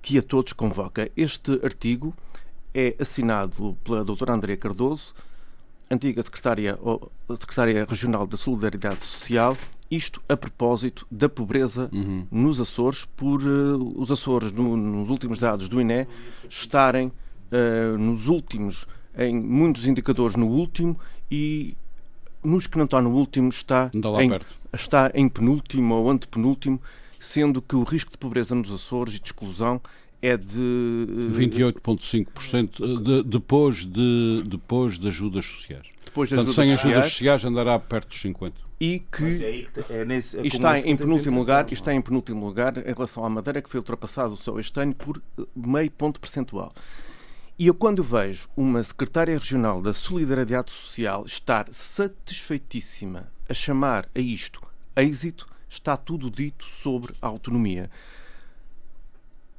[0.03, 1.11] que a todos convoca.
[1.17, 2.15] Este artigo
[2.75, 5.15] é assinado pela doutora Andrea Cardoso,
[5.91, 6.79] antiga secretária,
[7.39, 9.57] secretária regional da Solidariedade Social,
[9.91, 11.89] isto a propósito da pobreza
[12.31, 13.45] nos Açores, por eh,
[13.97, 16.07] os Açores, no- nos últimos dados do INE,
[16.49, 17.13] estarem
[17.53, 20.99] eh, nos últimos, em muitos indicadores no último
[21.31, 21.77] e
[22.43, 23.91] nos que não estão no último está
[24.25, 24.47] em, perto.
[24.73, 26.81] está em penúltimo ou antepenúltimo,
[27.19, 29.81] sendo que o risco de pobreza nos Açores e de exclusão
[30.23, 35.87] é de eh, 28,5% de, depois, de, depois de ajudas sociais.
[36.05, 38.53] depois das Portanto, sem ajudas ajudas sociais sociais andará perto dos 50%.
[38.81, 42.45] e que É aí que é nesse- é está em penúltimo lugar, está em penúltimo
[42.47, 46.19] lugar em relação à Madeira, que foi ultrapassado só este ano por eh, meio ponto
[46.21, 46.73] percentual.
[47.59, 54.21] E eu, quando vejo uma secretária regional da Solidariedade Social estar satisfeitíssima a chamar a
[54.21, 54.61] isto
[54.95, 57.91] êxito, está tudo dito sobre a autonomia.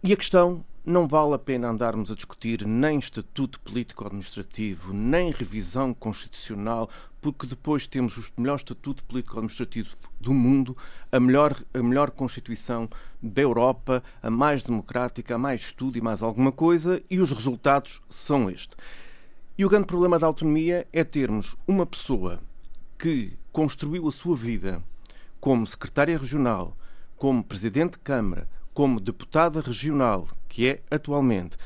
[0.03, 5.91] E a questão não vale a pena andarmos a discutir nem estatuto político-administrativo, nem revisão
[5.91, 6.87] constitucional,
[7.19, 10.77] porque depois temos o melhor estatuto político-administrativo do mundo,
[11.11, 12.87] a melhor, a melhor Constituição
[13.21, 17.99] da Europa, a mais democrática, a mais estudo e mais alguma coisa, e os resultados
[18.07, 18.75] são este.
[19.57, 22.39] E o grande problema da autonomia é termos uma pessoa
[22.99, 24.81] que construiu a sua vida
[25.41, 26.77] como secretária regional,
[27.17, 31.57] como presidente de Câmara, como deputada regional, que é atualmente,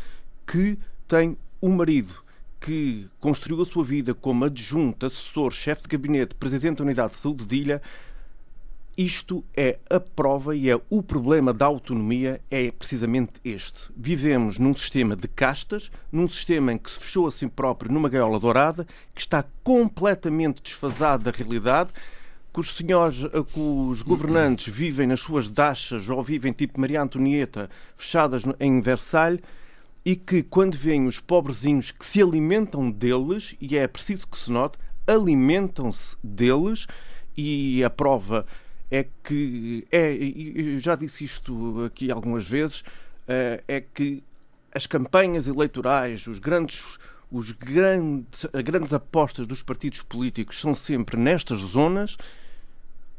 [0.47, 2.23] que tem um marido
[2.57, 7.19] que construiu a sua vida como adjunto, assessor, chefe de gabinete, presidente da Unidade de
[7.19, 7.81] Saúde de Ilha,
[8.97, 13.91] isto é a prova e é o problema da autonomia é precisamente este.
[13.93, 18.07] Vivemos num sistema de castas, num sistema em que se fechou a si próprio numa
[18.07, 21.91] gaiola dourada, que está completamente desfasado da realidade,
[22.53, 23.19] que os senhores,
[23.53, 29.41] que os governantes vivem nas suas dachas ou vivem tipo Maria Antonieta, fechadas em Versalhes,
[30.03, 34.51] e que quando veem os pobrezinhos que se alimentam deles, e é preciso que se
[34.51, 36.87] note, alimentam-se deles,
[37.37, 38.45] e a prova
[38.89, 42.83] é que, é, eu já disse isto aqui algumas vezes,
[43.27, 44.21] eh, é que
[44.73, 46.97] as campanhas eleitorais, os grandes,
[47.31, 52.17] os grandes, as grandes apostas dos partidos políticos são sempre nestas zonas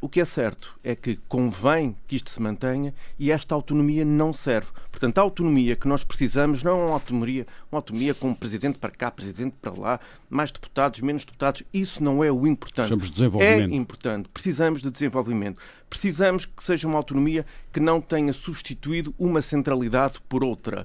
[0.03, 4.33] o que é certo é que convém que isto se mantenha e esta autonomia não
[4.33, 4.67] serve.
[4.91, 8.91] Portanto, a autonomia que nós precisamos não é uma autonomia, uma autonomia com presidente para
[8.91, 11.63] cá, presidente para lá, mais deputados, menos deputados.
[11.73, 12.89] Isso não é o importante.
[12.89, 13.73] Precisamos de desenvolvimento.
[13.73, 14.29] É importante.
[14.29, 15.63] Precisamos de desenvolvimento.
[15.89, 20.85] Precisamos que seja uma autonomia que não tenha substituído uma centralidade por outra.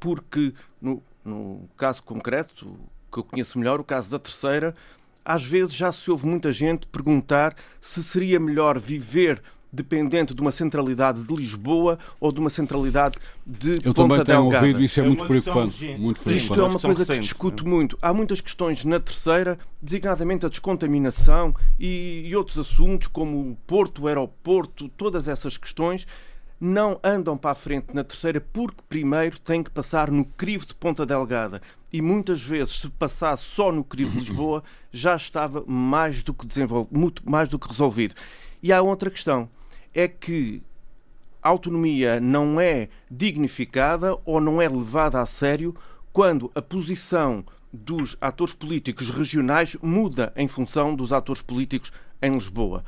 [0.00, 2.78] Porque, no, no caso concreto,
[3.12, 4.74] que eu conheço melhor, o caso da terceira,
[5.24, 9.40] às vezes já se ouve muita gente perguntar se seria melhor viver
[9.74, 14.42] dependente de uma centralidade de Lisboa ou de uma centralidade de Eu Ponta também tenho
[14.42, 14.66] Delgada.
[14.66, 15.86] ouvido isso é, É muito preocupante.
[15.98, 16.60] Muito Isto é preocupante.
[16.60, 17.98] uma coisa que se recente, discute não muito.
[18.00, 24.02] Há muitas questões na terceira, designadamente a descontaminação e, e outros assuntos como o porto,
[24.02, 26.06] o aeroporto, todas essas questões
[26.60, 30.74] não andam para a frente na terceira porque primeiro tem que passar no crivo de
[30.74, 31.60] Ponta Delgada.
[31.92, 36.46] E muitas vezes, se passasse só no crivo de Lisboa, já estava mais do que
[36.46, 38.14] desenvolvido, muito mais do que resolvido.
[38.62, 39.48] E há outra questão,
[39.92, 40.62] é que
[41.42, 45.76] a autonomia não é dignificada ou não é levada a sério
[46.12, 52.84] quando a posição dos atores políticos regionais muda em função dos atores políticos em Lisboa.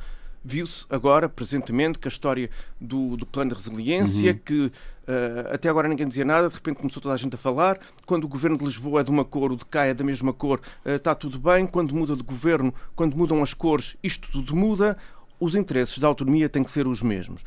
[0.49, 4.71] Viu-se agora, presentemente, que a história do, do plano de resiliência, que
[5.05, 7.77] eh, até agora ninguém dizia nada, de repente começou toda a gente a falar.
[8.05, 10.31] Quando o governo de Lisboa é de uma cor, o de cá é da mesma
[10.31, 11.67] cor, eh, está tudo bem.
[11.67, 14.97] Quando muda de governo, quando mudam as cores, isto tudo muda.
[15.37, 17.43] Os interesses da autonomia têm que ser os mesmos.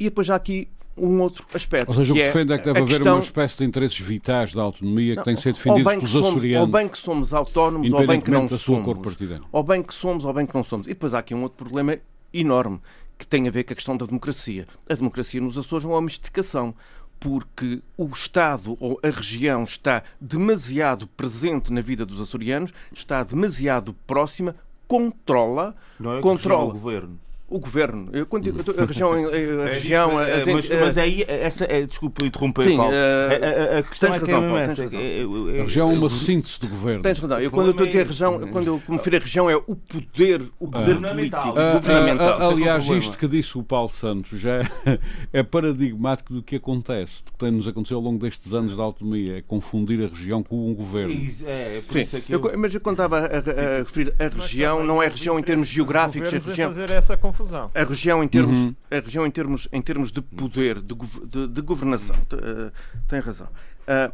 [0.00, 1.88] E depois já aqui um outro aspecto.
[1.88, 3.98] Ou seja, o que é defende é que deve haver questão- uma espécie de interesses
[3.98, 6.66] vitais da autonomia que Não, têm que ser ou defendidos bem que pelos somos- açorianos,
[6.68, 8.84] Ou bem que somos autónomos, ou bem que não da sua somos.
[8.84, 9.42] cor partidária.
[9.50, 10.86] Ou bem que somos, ou bem que não somos.
[10.86, 11.96] E depois há aqui um outro problema
[12.32, 12.80] enorme
[13.18, 14.66] que tem a ver com a questão da democracia.
[14.88, 16.74] A democracia nos Açores é uma mistificação.
[17.20, 23.94] Porque o Estado ou a região está demasiado presente na vida dos açorianos, está demasiado
[24.08, 24.56] próxima,
[24.88, 27.18] controla, Não é que controla o governo.
[27.54, 28.08] O governo.
[28.12, 31.82] Eu, quando digo- a região, a região, É, as- mas, eh, mas aí, essa, é,
[31.86, 32.92] desculpa interromper, Sim, Paulo.
[32.94, 35.00] eh, a, a- a questão tens é que razão, é Paulo, tens razão.
[35.00, 37.02] é- é- é- A região é uma síntese do governo.
[37.02, 37.40] Tens razão.
[37.40, 39.76] Eu, quando eu estou a é- região, quando eu me refiro a região, é o
[39.76, 41.52] poder, o poder Governamental.
[41.52, 41.58] político.
[41.60, 42.28] Ah, governamental.
[42.28, 44.62] ah, ah, é que é o aliás, isto que disse o Paulo Santos já é,
[45.32, 49.38] é paradigmático do que acontece, do que tem-nos acontecido ao longo destes anos da autonomia,
[49.38, 51.12] é confundir a região com um governo.
[51.46, 52.58] É, é por Sim, isso é que eu- eu...
[52.58, 55.68] mas eu quando estava a, a- a referir a região, não é região em termos
[55.68, 57.41] geográficos, é região, fazer essa confusão.
[57.74, 58.74] A região em termos, Uhum.
[58.90, 60.94] a região em termos, em termos de poder, de,
[61.26, 62.16] de- de governação.
[62.32, 62.70] Eh,
[63.08, 63.48] tem razão.
[63.86, 64.12] Ah,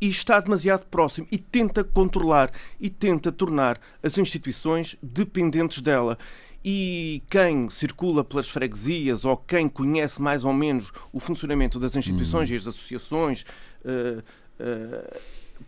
[0.00, 6.16] e está demasiado próximo e tenta controlar e tenta tornar as instituições dependentes dela.
[6.64, 12.48] E quem circula pelas freguesias ou quem conhece mais ou menos o funcionamento das instituições
[12.50, 12.54] Uhum.
[12.54, 13.44] e as associações
[13.84, 14.22] eh,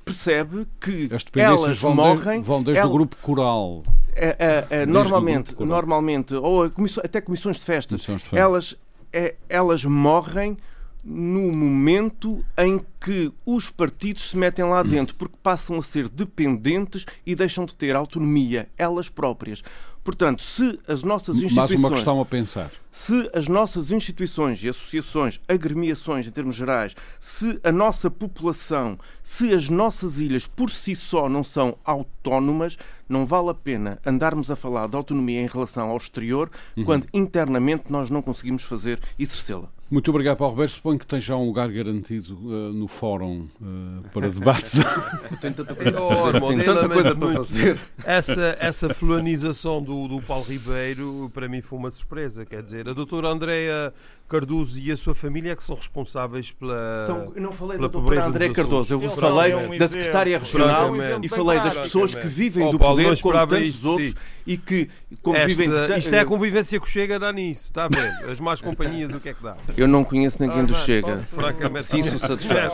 [0.04, 2.40] percebe que As elas vão, morrem.
[2.40, 3.82] de- vão desde el- o grupo coral.
[4.14, 4.36] é,
[4.70, 5.68] é, é, normalmente, coral.
[5.68, 8.38] normalmente, ou comissão- até comissões de festas, Comissões de festas.
[8.40, 8.76] elas,
[9.12, 10.56] é, elas morrem
[11.04, 17.04] no momento em que os partidos se metem lá dentro, porque passam a ser dependentes
[17.26, 19.62] e deixam de ter autonomia, elas próprias.
[20.04, 22.70] Portanto, se as nossas Mais instituições uma questão a pensar.
[22.90, 29.54] se as nossas instituições e associações, agremiações em termos gerais, se a nossa população, se
[29.54, 32.76] as nossas ilhas por si só não são autónomas,
[33.08, 36.50] não vale a pena andarmos a falar de autonomia em relação ao exterior
[36.84, 39.68] quando internamente nós não conseguimos fazer exercê-la.
[39.92, 40.70] Muito obrigado, Paulo Roberto.
[40.72, 44.70] Suponho que tem já um lugar garantido eh, no fórum eh, para debate.
[45.38, 47.44] Tenho tanta coisa Oh, tanta coisa para muito.
[47.44, 47.78] fazer.
[48.02, 52.46] Essa, essa fulanização do, do Paulo Ribeiro, para mim, foi uma surpresa.
[52.46, 53.92] Quer dizer, a doutora Andreia
[54.36, 57.04] Cardoso e a sua família é que são responsáveis pela.
[57.06, 58.48] São- eu não falei pela doutora pobreza André.
[58.48, 61.26] Cardoso, eu Ele falei dá um da secretária regional Francamente.
[61.26, 64.16] e falei das pessoas que vivem Oh, do Paulo, poder como tantos isto outros si.
[64.46, 64.88] e que
[65.22, 67.84] como Esta- vivem de ta- isto é a convivência que chega a dar nisso, está
[67.84, 68.30] a ver?
[68.30, 69.54] As más companhias, o que é que dá?
[69.76, 71.18] Eu não conheço ninguém do Chega.
[71.30, 72.72] Francamente, Se isso satisfaz.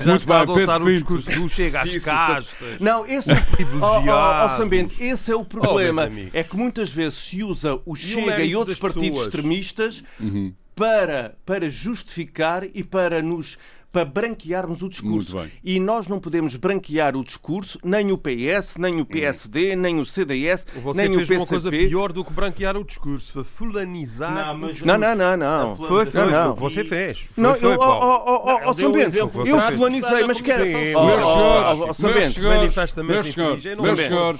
[0.00, 2.80] já Muito está a bem, Pedro adotar o discurso do Chega às Sim, sim, castas.
[2.80, 4.56] Não, esse oh, privilegiados.
[4.56, 6.08] Sambento, esse é o problema.
[6.32, 10.54] é que muitas vezes se usa o Chega e outros partidos extremistas Uhum.
[10.74, 13.58] Para, para justificar e para nos
[13.94, 15.36] para branquearmos o discurso.
[15.62, 20.04] E nós não podemos branquear o discurso, nem o PS, nem o PSD, nem o
[20.04, 21.36] CDS, Você nem o fez PCP.
[21.40, 23.32] uma coisa pior do que branquear o discurso.
[23.32, 24.98] Foi fulanizar Não, o mas- discurso.
[24.98, 25.76] Não, não, não, não.
[25.76, 26.54] Foi, foi, Não.
[26.56, 27.20] Você fez.
[27.20, 29.76] Foi, Não, foi, eu, oh, oh, oh, Não, oh, São o Bento, exemplo, eu você
[29.76, 30.64] fulanizei, mas quero.
[30.98, 33.62] Oh, Meus oh, senhores, oh, São Bento, manifestamente infeliz.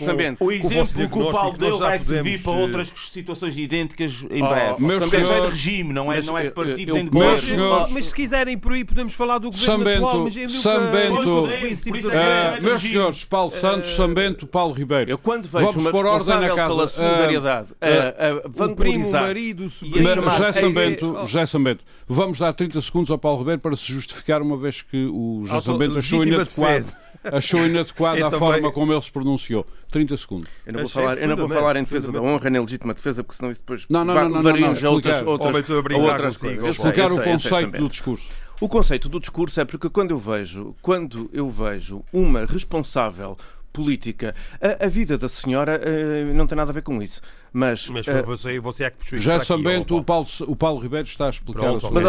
[0.04, 0.44] São Bento.
[0.44, 4.82] O exemplo que o Paulo deu já vai servir para outras situações idênticas em breve.
[4.82, 7.88] meus Também é de regime, não é, é de eu- nem de meus governo.
[7.90, 11.50] Mas se quiserem por aí podemos falar do governo São atual, Bento, mas
[11.86, 15.10] é que da é meus senhores, Paulo Santos, Sambento, Paulo Ribeiro.
[15.10, 16.68] Eu quando vejo Vamos uma pôr ordem na casa.
[16.68, 20.22] pela solidariedade Ah, a, a O primo, o marido, o sobrinho...
[20.22, 24.42] José Sambento, é- José Sambento, vamos dar 30 segundos ao Paulo Ribeiro para se justificar
[24.42, 26.92] uma vez que o José Auto- Sambento achou inadequado,
[27.24, 29.66] achou inadequada Eu a forma como ele se pronunciou.
[29.90, 30.48] 30 segundos.
[30.66, 33.22] Eu não vou falar, eu não vou falar em defesa da honra nem legítima defesa,
[33.22, 37.12] porque senão isso depois Não, não, va- não, não, levaria-nos não, a outras, explicar.
[37.12, 37.78] o conceito Sambento.
[37.84, 38.30] do discurso.
[38.64, 43.36] O conceito do discurso é porque quando eu vejo, quando eu vejo uma responsável
[43.70, 47.20] política, a, a vida da senhora eh, não tem nada a ver com isso.
[47.52, 51.06] Mas, Mas foi você, você é que puxou Sambento, ó, o Paulo, o Paulo Ribeiro
[51.06, 52.06] está a explicar Pronto, a sua mas,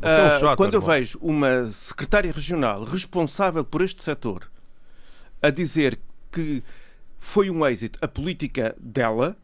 [0.00, 4.48] É, é ah, chato, quando eu vejo uma secretária regional responsável por este setor
[5.42, 5.98] a dizer
[6.30, 6.62] que
[7.18, 9.36] foi um êxito a política dela,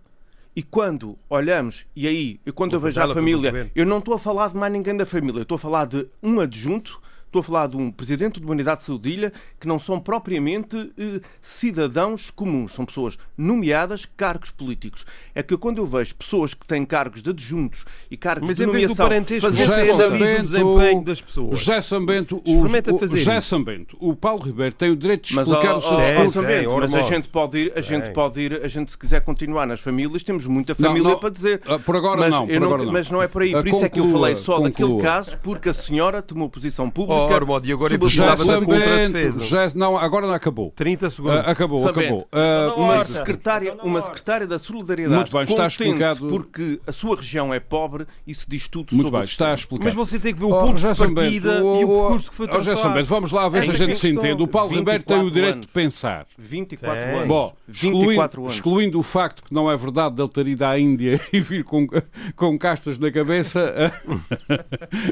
[0.57, 4.19] e quando olhamos, e aí, eu, quando eu vejo a família, eu não estou a
[4.19, 7.01] falar de mais ninguém da família, eu estou a falar de um adjunto,
[7.35, 10.93] estou a falar de um presidente de uma unidade de saudilha que não são propriamente
[10.97, 15.05] eh, cidadãos comuns, são pessoas nomeadas cargos políticos.
[15.35, 18.65] É que quando eu vejo pessoas que têm cargos de adjuntos e cargos Mas de
[18.65, 21.59] em vez do nomeação, parentesco, você analisa o desempenho das pessoas.
[21.59, 23.49] José Sambento, o, Experimenta o, fazer José isso.
[23.49, 26.43] Sambento, o Paulo Ribeiro tem o direito de Mas, explicar ó, o seu discurso.
[26.47, 29.67] tem, mas a gente pode ir, a gente pode ir, a gente se quiser continuar
[29.67, 31.61] nas famílias, temos muita Não, família não, para dizer.
[31.67, 32.93] ah, por agora mas não, por agora não.
[32.93, 34.89] Mas não é por aí, Ah, por isso é que eu conclua, falei só daquele
[34.89, 35.03] conclua.
[35.03, 37.24] caso, porque a senhora tomou posição Oh, pública.
[37.33, 39.41] Armando, e agora precisava da contradefesa.
[39.41, 40.73] José, não, agora não acabou.
[40.75, 41.39] 30 segundos.
[41.39, 42.27] Ah, acabou, acabou.
[42.33, 46.29] Ah, Uma secretária, uma secretária da solidariedade Muito bem, está explicado.
[46.29, 49.85] porque a sua região é pobre, isso diz tudo muito sobre bem, está explicar.
[49.85, 52.01] Mas você tem que ver o Oh, ponto José de partida o- e o o-
[52.03, 53.05] percurso que foi oh, traçado.
[53.05, 54.43] Vamos lá ver se a é gente se entende.
[54.43, 55.67] O Paulo Ribeiro tem o 24 direito anos.
[55.67, 56.27] de pensar.
[56.39, 57.15] 24 Tem.
[57.15, 57.29] anos.
[57.29, 58.53] Bom, 24 excluindo, anos.
[58.55, 61.87] excluindo o facto que não é verdade dele ter ido à Índia e vir com,
[62.37, 63.93] com castas na cabeça,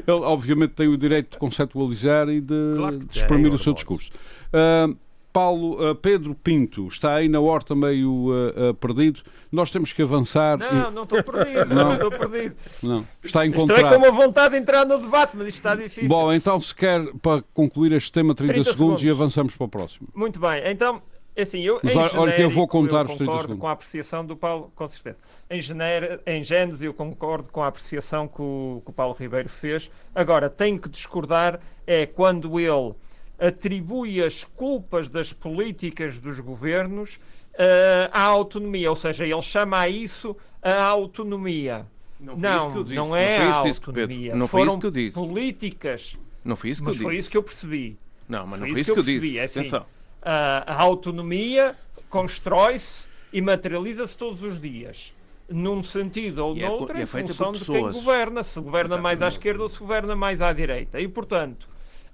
[0.07, 4.11] ele obviamente tem o direito de conceptualizar e de, Claro de exprimir o seu discurso.
[4.51, 4.87] Ah,
[5.33, 9.21] Paulo, ah, Pedro Pinto está aí na horta meio ah, ah, perdido.
[9.51, 10.57] Nós temos que avançar.
[10.57, 11.85] Não, não estou perdido, Não.
[11.85, 12.55] não estou perdido.
[12.81, 13.89] Não, está Isto é encontrado.
[13.89, 16.07] com uma vontade de entrar no debate, mas isto está difícil.
[16.07, 19.21] Bom, então se quer para concluir este tema 30, 30 segundos, e segundos.
[19.21, 20.07] avançamos para o próximo.
[20.13, 23.25] Muito bem, então, é assim, eu Mas em olha- que eu vou contar os 30
[23.25, 23.61] concordo segundos.
[23.61, 25.19] com a apreciação do Paulo, com certeza.
[25.49, 26.21] Em, gener...
[26.25, 29.89] em gênese eu concordo com a apreciação que o, que o Paulo Ribeiro fez.
[30.13, 32.93] Agora, tenho que discordar é quando ele
[33.39, 37.19] atribui as culpas das políticas dos governos
[37.55, 41.85] eh, à autonomia, ou seja, ele chama a isso a autonomia.
[42.19, 43.81] Não foi Não, isso que eu disse, não não é foi a isso que disse,
[43.81, 44.01] Pedro.
[44.03, 44.35] autonomia.
[44.35, 45.13] Não foi Foram isso que eu disse.
[45.13, 47.19] políticas, Não foi isso que mas eu foi disse.
[47.21, 47.97] isso que eu percebi.
[48.29, 49.39] Não, mas não Foi foi isso que eu que eu percebi, disse.
[49.39, 49.59] é assim.
[49.59, 49.85] Atenção.
[50.23, 51.75] A, a autonomia
[52.09, 55.13] constrói-se e materializa-se todos os dias.
[55.49, 59.21] Num sentido ou E é noutro, é em função de quem governa, se governa mais
[59.21, 61.01] à esquerda ou se governa mais à direita.
[61.01, 61.67] E, portanto,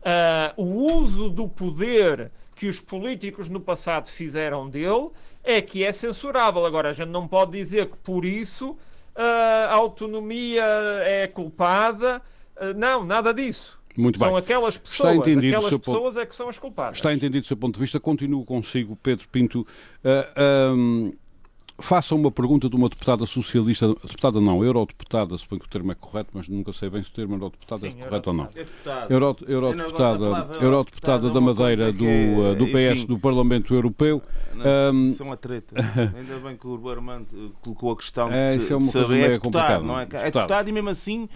[0.03, 5.09] ah, o uso do poder que os políticos no passado fizeram dele
[5.43, 6.65] é que é censurável.
[6.65, 8.77] Agora, a gente não pode dizer que por isso
[9.15, 10.65] ah, a autonomia
[11.03, 12.21] é culpada.
[12.57, 13.78] Ah, não, nada disso.
[13.99, 14.37] Muito são bem.
[14.37, 15.95] aquelas Está pessoas, entendido o aquelas seu ponto.
[15.97, 16.97] pessoas é que são as culpadas.
[16.97, 17.99] Está entendido o seu ponto de vista.
[17.99, 19.65] Continuo consigo, Pedro Pinto.
[20.03, 20.27] Ah,
[20.71, 21.11] ahm,
[21.81, 25.95] faça uma pergunta de uma deputada socialista, deputada não, eurodeputada, suponho que o termo é
[25.95, 28.49] correto, mas nunca sei bem se o termo eurodeputada é correto ou não.
[28.53, 29.13] É.
[29.13, 30.25] Euro- Eurodeputada,
[30.61, 34.21] eurodeputada da é Madeira do, é, ah, do PS do Parlamento Europeu.
[34.53, 35.75] não, Ahm, Isso é uma treta.
[36.17, 39.13] Ainda bem que o Armando colocou a questão de, É, isso é uma coisa saber.
[39.19, 40.03] meio é deputado, complicada, não é?
[40.27, 41.29] É deputado e mesmo assim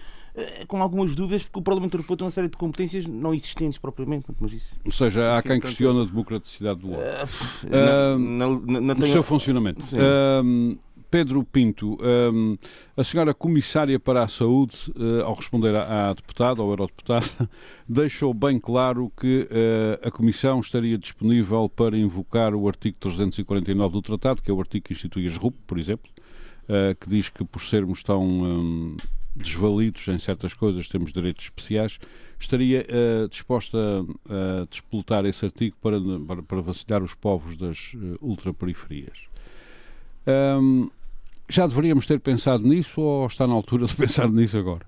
[0.66, 4.26] com algumas dúvidas, porque o Parlamento Europeu tem uma série de competências não existentes propriamente,
[4.40, 4.74] mas isso.
[4.84, 6.88] ou seja, há quem questione a democraticidade do
[8.18, 9.82] na- na- do tenho- seu funcionamento.
[11.10, 12.56] Pedro Pinto, ahm,
[12.96, 17.24] a senhora Comissária para a Saúde, eh, ao responder à, à deputada, ou eurodeputada,
[17.88, 24.02] deixou bem claro que eh, a Comissão estaria disponível para invocar o artigo 349 do
[24.02, 26.10] Tratado, que é o artigo que institui as RUP, por exemplo,
[26.68, 28.96] eh, que diz que por sermos tão, hum,
[29.34, 31.98] desvalidos em certas coisas, temos direitos especiais,
[32.38, 33.78] estaria uh, disposta
[34.28, 39.26] a, a esse artigo para, para, para, vacinar os povos das uh, ultraperiferias.
[40.26, 40.90] Um,
[41.48, 44.86] já deveríamos ter pensado nisso ou está na altura de pensar nisso agora?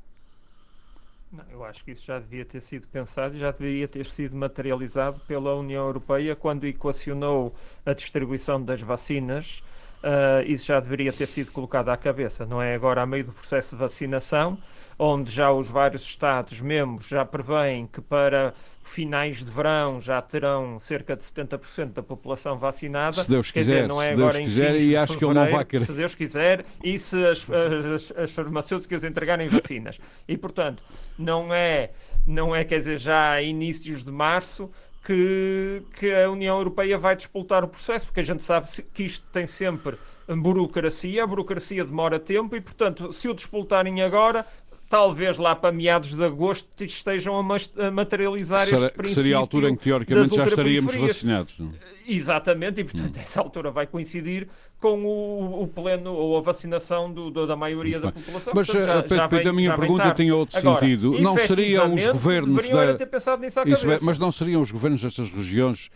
[1.32, 4.34] Não, eu acho que isso já devia ter sido pensado e já deveria ter sido
[4.36, 9.62] materializado pela União Europeia quando equacionou a distribuição das vacinas.
[10.02, 13.32] Uh, isso já deveria ter sido colocado à cabeça, não é agora a meio do
[13.32, 14.58] processo de vacinação,
[14.98, 18.54] onde já os vários Estados-membros já prevêem que para
[18.86, 23.22] finais de verão já terão cerca de 70% da população vacinada.
[23.22, 25.48] Se Deus quiser, dizer, não é se agora Deus quiser, e acho que ele não
[25.48, 25.84] vai querer.
[25.84, 29.98] Se Deus quiser, e se as, as, as farmacêuticas entregarem vacinas.
[30.28, 30.82] E, portanto,
[31.18, 31.90] não é,
[32.26, 34.70] não é, quer dizer, já a inícios de março
[35.06, 39.24] que, que a União Europeia vai disputar o processo, porque a gente sabe que isto
[39.32, 39.96] tem sempre
[40.36, 44.44] burocracia, a burocracia demora tempo e, portanto, se o disputarem agora,
[44.88, 49.22] talvez lá para meados de agosto estejam a materializar Será, este princípio.
[49.22, 51.54] Seria a altura em que teoricamente já estaríamos vacinados.
[51.56, 51.72] Não?
[52.04, 53.20] Exatamente, e portanto hum.
[53.22, 54.48] essa altura vai coincidir
[54.80, 58.52] com o, o, pleno ou a vacinação do, do, da maioria da população.
[58.54, 61.18] Mas portanto, já, já vem, a minha pergunta tinha outro Agora, sentido.
[61.20, 62.94] Não seriam os governos da...
[62.94, 65.90] ter pensado nisso à Isso é, mas não seriam os governos destas regiões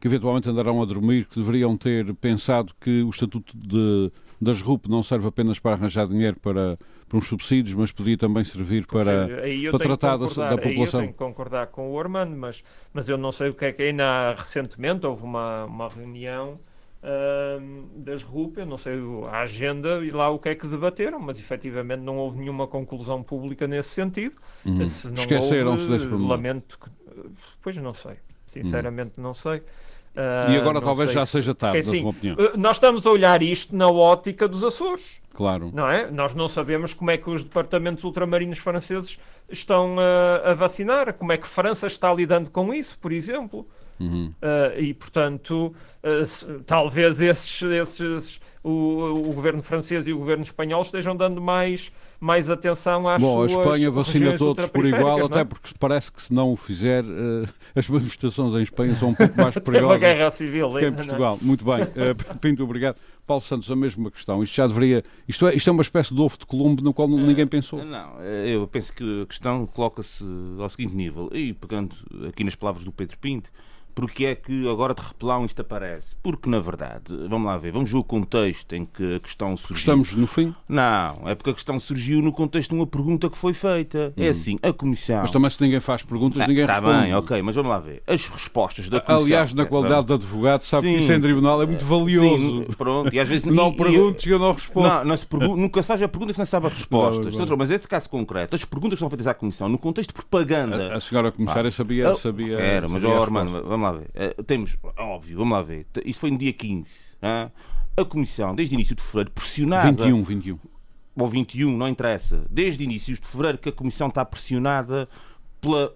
[0.00, 4.10] que eventualmente andarão a dormir, que deveriam ter pensado que o estatuto de,
[4.40, 8.42] das RUP não serve apenas para arranjar dinheiro para, para uns subsídios, mas podia também
[8.42, 9.28] servir para,
[9.70, 11.00] para tratar da, da, população.
[11.00, 12.64] eu tenho que concordar com o Armando, mas,
[12.94, 16.58] mas eu não sei o que é que ainda recentemente houve uma, uma reunião
[17.02, 18.94] uh, das RUP, eu não sei
[19.28, 23.22] a agenda e lá o que é que debateram, mas efetivamente não houve nenhuma conclusão
[23.22, 24.36] pública nesse sentido.
[24.64, 24.82] Uhum.
[24.82, 26.34] Esqueceram-se desse problema.
[26.34, 26.90] Lamento que,
[27.62, 29.24] Pois não sei, sinceramente uhum.
[29.24, 29.62] não sei.
[30.16, 32.36] Uh, e agora talvez já seja tarde, na sua opinião.
[32.36, 35.20] Uh, nós estamos a olhar isto na ótica dos Açores.
[35.32, 35.70] Claro.
[35.72, 36.10] Não é?
[36.10, 41.30] Nós não sabemos como é que os departamentos ultramarinos franceses estão uh, a vacinar, como
[41.30, 43.68] é que França está lidando com isso, por exemplo.
[44.00, 44.32] Uhum.
[44.78, 45.74] e, portanto,
[46.66, 51.90] talvez esses, esses o, o governo francês e o governo espanhol estejam dando mais
[52.20, 56.22] mais atenção às Bom, suas a Espanha vacina todos por igual, até porque parece que
[56.22, 59.82] se não o fizer, uh, as manifestações em Espanha são um pouco mais perigosas.
[59.88, 60.90] uma guerra civil, que em é?
[60.90, 61.38] Portugal.
[61.40, 61.48] Não?
[61.48, 61.80] Muito bem.
[62.00, 62.96] Uh, Pinto, obrigado.
[63.26, 64.42] Paulo Santos, a mesma questão.
[64.42, 65.04] Isto já deveria.
[65.28, 67.84] Isto é, isto é uma espécie de ovo de Colombo no qual ninguém pensou.
[67.84, 70.24] Não, eu penso que a questão coloca-se
[70.58, 71.30] ao seguinte nível.
[71.32, 71.94] E pegando
[72.28, 73.50] aqui nas palavras do Pedro Pinto
[73.94, 76.08] porque é que agora de repelão isto aparece?
[76.22, 79.76] Porque, na verdade, vamos lá ver, vamos ver o contexto em que a questão surgiu.
[79.76, 80.54] Estamos no fim?
[80.68, 84.12] Não, é porque a questão surgiu no contexto de uma pergunta que foi feita.
[84.16, 84.24] É hum.
[84.24, 85.20] É assim, a Comissão...
[85.22, 86.92] Mas também se ninguém faz perguntas, ninguém tá responde.
[86.92, 88.02] Está bem, ok, mas vamos lá ver.
[88.06, 89.26] As respostas da Comissão...
[89.26, 92.64] Aliás, na qualidade de advogado, sabe sim, que isso em tribunal é muito valioso.
[92.64, 93.44] Sim, pronto, e às vezes...
[93.50, 94.88] não perguntes e eu não respondo.
[94.88, 97.36] Não, não se nunca se faz a pergunta que não se sabe as respostas.
[97.36, 97.56] Não, não.
[97.56, 100.92] Mas esse caso concreto, as perguntas que são feitas à Comissão, no contexto de propaganda...
[100.92, 102.14] A, a senhora comissária ah, sabia...
[102.14, 104.10] sabia era, mas, ó, Armando, vamos lá ver.
[104.38, 105.86] Uh, temos óbvio, vamos lá ver.
[106.04, 106.90] Isto foi no dia 15.
[107.20, 107.50] Né?
[107.96, 110.04] A Comissão, desde o início de fevereiro, pressionada.
[110.04, 110.58] 21, 21.
[111.16, 112.44] Ou 21, não interessa.
[112.50, 115.08] Desde inícios de fevereiro que a Comissão está pressionada
[115.60, 115.94] pela,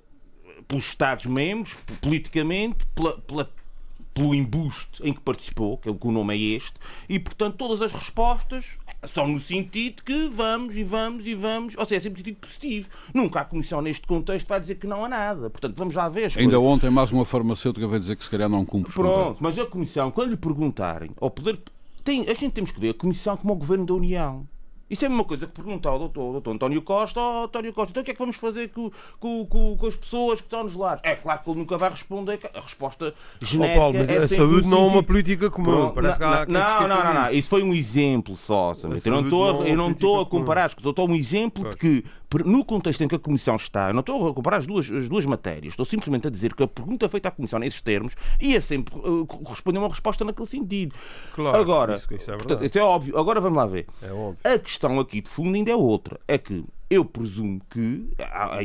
[0.66, 3.50] pelos Estados-membros, politicamente, pela, pela
[4.14, 6.74] pelo embuste em que participou, é, que o nome é este,
[7.08, 8.78] e portanto todas as respostas
[9.12, 12.88] são no sentido que vamos e vamos e vamos, ou seja, é sempre sentido positivo.
[13.12, 15.50] Nunca a Comissão neste contexto vai dizer que não há nada.
[15.50, 16.32] Portanto, vamos lá ver.
[16.36, 18.92] Ainda ontem mais uma farmacêutica vai dizer que se calhar não cumpre.
[18.92, 21.58] Pronto, mas a Comissão, quando lhe perguntarem ao poder.
[22.02, 24.46] Tem, a gente temos que ver a Comissão como o Governo da União.
[24.88, 27.72] Isto é a mesma coisa que perguntar ao doutor, ao doutor António Costa, oh, António
[27.72, 30.46] Costa, então o que é que vamos fazer com, com, com, com as pessoas que
[30.46, 31.00] estão nos lares?
[31.04, 34.28] É claro que ele nunca vai responder, a resposta genérica oh, Paulo, mas é a
[34.28, 35.64] saúde não é uma política comum.
[35.64, 38.76] Pronto, Parece não, que há não, não, não, não, isso foi um exemplo só.
[38.82, 42.04] Eu não estou, eu não estou a comparar, estou a um exemplo de que
[42.44, 45.08] no contexto em que a Comissão está, eu não estou a comparar as duas, as
[45.08, 48.60] duas matérias, estou simplesmente a dizer que a pergunta feita à Comissão nesses termos ia
[48.60, 50.94] sempre uh, corresponder a uma resposta naquele sentido.
[51.34, 53.16] Claro, Agora, isso, isso é, portanto, isso é óbvio.
[53.18, 53.86] Agora vamos lá ver.
[54.02, 54.38] É óbvio.
[54.74, 56.18] Questão aqui de fundo ainda é outra.
[56.26, 58.08] É que eu presumo que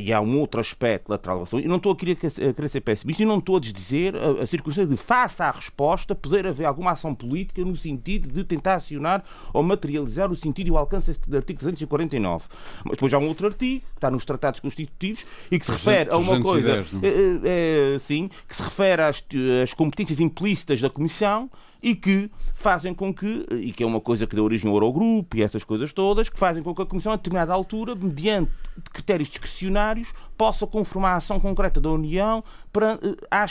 [0.01, 3.21] e há um outro aspecto lateral e não estou a querer, a querer ser pessimista
[3.21, 6.91] e não estou a desdizer a, a circunstância de, face à resposta, poder haver alguma
[6.91, 11.37] ação política no sentido de tentar acionar ou materializar o sentido e o alcance do
[11.37, 12.45] artigo 249.
[12.83, 16.09] Mas depois há um outro artigo, que está nos tratados constitutivos, e que se refere
[16.09, 19.23] a uma coisa, é, é, sim, que se refere às,
[19.63, 21.49] às competências implícitas da Comissão,
[21.81, 25.37] e que fazem com que, e que é uma coisa que dá origem ao Eurogrupo
[25.37, 28.51] e essas coisas todas, que fazem com que a Comissão, a determinada altura, mediante
[28.91, 33.45] critérios discricionários, possa conformar a ação concreta da União para eh,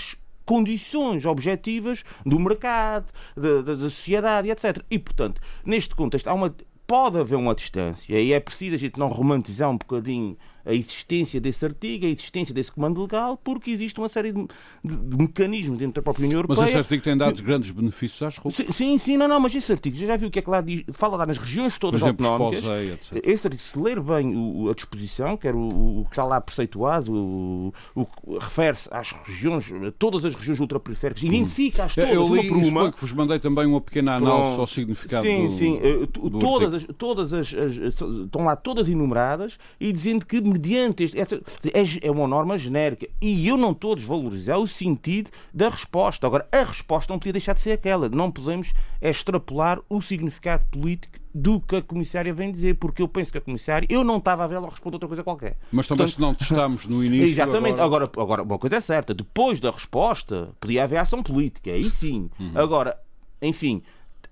[0.45, 4.83] condições objetivas do mercado, da, da sociedade, etc.
[4.91, 6.55] E, portanto, neste contexto, há uma
[6.87, 10.39] pode haver uma distância e é preciso a gente não romantizar um bocadinho
[10.69, 14.47] a existência desse artigo, a existência desse comando legal, porque existe uma série de,
[14.85, 16.61] de, de mecanismos dentro da própria União Europeia.
[16.61, 18.55] Mas esse artigo tem dado grandes benefícios às RUP.
[18.55, 20.61] Sim, sim, sim, não, não, mas esse artigo, já viu o que é que lá
[20.61, 22.63] diz, fala lá nas regiões todas Por exemplo, autonómicas.
[22.65, 23.21] Esposei, etc.
[23.27, 27.13] Esse artigo, se ler bem o- a disposição, quer o, o que está lá preceituado,
[27.13, 32.37] o, o que refere-se às regiões, a todas as regiões ultraperiféricas, identifica-as todas Eu uma
[32.43, 32.93] li por e uma.
[32.93, 34.61] que vos mandei também uma pequena análise Pronto.
[34.61, 35.79] ao significado Sim, do, sim.
[35.83, 36.91] eh, tu- do todas, artigo.
[36.93, 42.07] as, todas as, as- as- estão lá todas enumeradas e dizendo que mediante esta, é,
[42.09, 43.07] é uma norma genérica.
[43.21, 46.27] E eu não estou a desvalorizar o sentido da resposta.
[46.27, 48.09] Agora, a resposta não podia deixar de ser aquela.
[48.09, 53.31] Não podemos extrapolar o significado político do que a comissária vem dizer, porque eu penso
[53.31, 55.57] que a comissária, eu não estava a vê-la responder outra coisa qualquer.
[55.71, 57.27] Mas também Portanto, se não testámos no início.
[57.31, 57.81] Exatamente.
[57.81, 58.23] agora- Agora...
[58.29, 59.15] Agora, uma coisa é certa.
[59.15, 61.71] Depois da resposta, podia haver ação política.
[61.71, 62.29] Aí sim.
[62.41, 62.53] Uhum.
[62.55, 62.99] Agora,
[63.41, 63.83] enfim,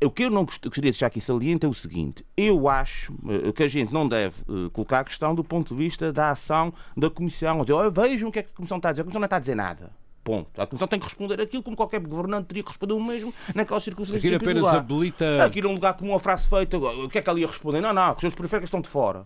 [0.05, 2.25] o que eu não gost- gostaria de deixar aqui saliente é o seguinte.
[2.37, 5.83] Eu acho eh, que a gente não deve eh, colocar a questão do ponto de
[5.83, 7.61] vista da ação da Comissão.
[7.63, 9.03] Dizer, "Olha, vejam o que é que a Comissão está a dizer.
[9.03, 9.91] A Comissão não está a dizer nada.
[10.23, 10.61] Ponto.
[10.61, 13.85] A Comissão tem que responder aquilo como qualquer governante teria que responder o mesmo naquelas
[13.85, 14.21] circunstâncias.
[14.25, 17.39] Aquilo apenas habilita- Aqui num lugar como uma frase feita, o que é que ela
[17.39, 17.81] ia responder?
[17.81, 19.25] Não, não, as pessoas periféricas estão de fora.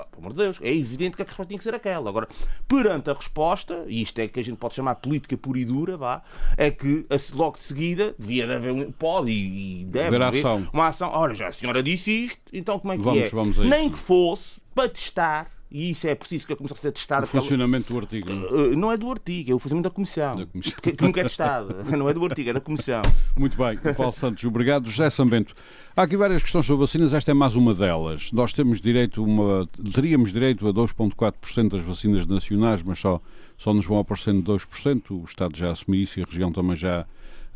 [0.00, 2.08] Pá, Pelo amor de Deus, é evidente que a resposta tinha que ser aquela.
[2.08, 2.28] Agora,
[2.66, 5.96] perante a resposta, e isto é que a gente pode chamar política pura e dura,
[5.96, 6.22] vá,
[6.56, 10.68] é que logo de seguida devia de haver, um- pode e, deve Haver ação.
[10.72, 11.10] uma ação.
[11.12, 13.28] Olha, já a senhora disse isto, então como é que Vamos- é?
[13.30, 13.70] vamos a isso.
[13.70, 17.24] Nem que fosse para testar, e isso é preciso que a Comissão seja testada.
[17.24, 18.28] O funcionamento do artigo.
[18.32, 18.50] não é?
[18.50, 20.32] Uh, Não é do artigo, é o funcionamento da Comissão.
[20.34, 20.78] Da Comissão.
[20.82, 21.82] Que, que nunca é testada.
[21.96, 23.02] Não é do artigo, é da Comissão.
[23.36, 24.90] Muito bem, Paulo Santos, obrigado.
[24.90, 25.54] José Sambento,
[25.96, 28.32] há aqui várias questões sobre vacinas, esta é mais uma delas.
[28.32, 33.20] Nós temos direito uma, teríamos direito a 2,4% das vacinas nacionais, mas só,
[33.56, 35.10] só nos vão aparecendo 2%.
[35.10, 37.06] O Estado já assumiu isso e a região também já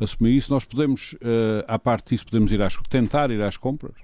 [0.00, 0.52] assumiu isso.
[0.52, 3.94] Nós podemos, eh, à parte disso, podemos ir às, tentar ir às compras.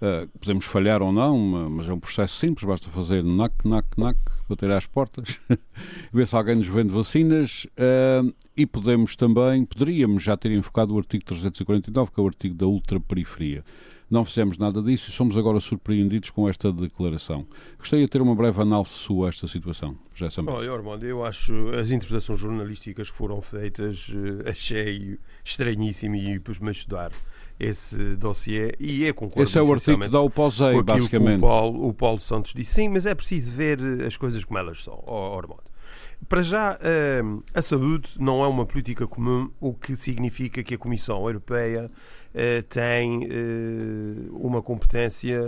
[0.00, 3.84] Uh, podemos falhar ou não, ma- mas é um processo simples, basta fazer nac, nac,
[3.96, 4.16] nac,
[4.48, 5.40] bater às portas,
[6.12, 10.98] ver se alguém nos vende vacinas uh, e podemos também, poderíamos já ter enfocado o
[10.98, 13.64] artigo 349, que é o artigo da ultraperiferia.
[14.10, 17.46] Não fizemos nada disso e somos agora surpreendidos com esta declaração.
[17.78, 19.98] Gostaria de ter uma breve análise sua a esta situação.
[20.14, 20.56] Já Sambento.
[20.56, 24.10] Olha, Ormond, eu acho as interpretações jornalísticas que foram feitas
[24.46, 27.12] eh, achei estranhíssimo e pus-me a estudar
[27.58, 31.38] esse dossiê e é concordo Esse é o artigo que dá o que basicamente.
[31.38, 32.72] o Paulo, o Paulo Santos disse.
[32.74, 35.62] Sim, mas é preciso ver eh, as coisas como elas são, ó Ormond.
[36.28, 37.22] Para já, eh,
[37.54, 41.90] a saúde não é uma política comum, o que significa que a Comissão Europeia
[42.68, 45.38] tem eh, uma competência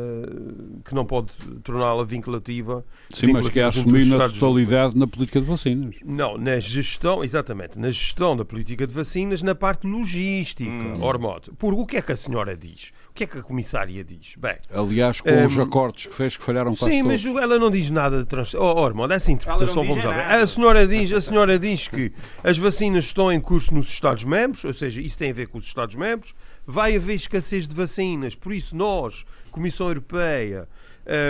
[0.84, 1.28] que não pode
[1.62, 2.84] torná-la vinculativa.
[3.10, 5.94] Sim, mas que é assumir na totalidade na política de vacinas.
[6.04, 11.02] não, na gestão, exatamente, na gestão da política de vacinas, na parte logística, Hum.
[11.02, 11.52] Ormodo.
[11.58, 12.92] Por o que é que a senhora diz?
[13.10, 14.34] O que é que a comissária diz?
[14.38, 17.24] Bem, Aliás, com Hum, os acordos que fez que falharam quase sim, todos.
[17.26, 18.54] mas ela não diz nada de trans...
[18.54, 20.28] Oh, Ormodo, essa interpretação, Ela não vamos diz lá ver.
[20.30, 20.42] nada.
[20.42, 24.72] A senhora, diz, a senhora diz que as vacinas estão em curso nos Estados-membros, ou
[24.72, 26.34] seja, isso tem a ver com os Estados-membros,
[26.66, 30.68] vai haver escassez de vacinas, por isso nós, Comissão Europeia,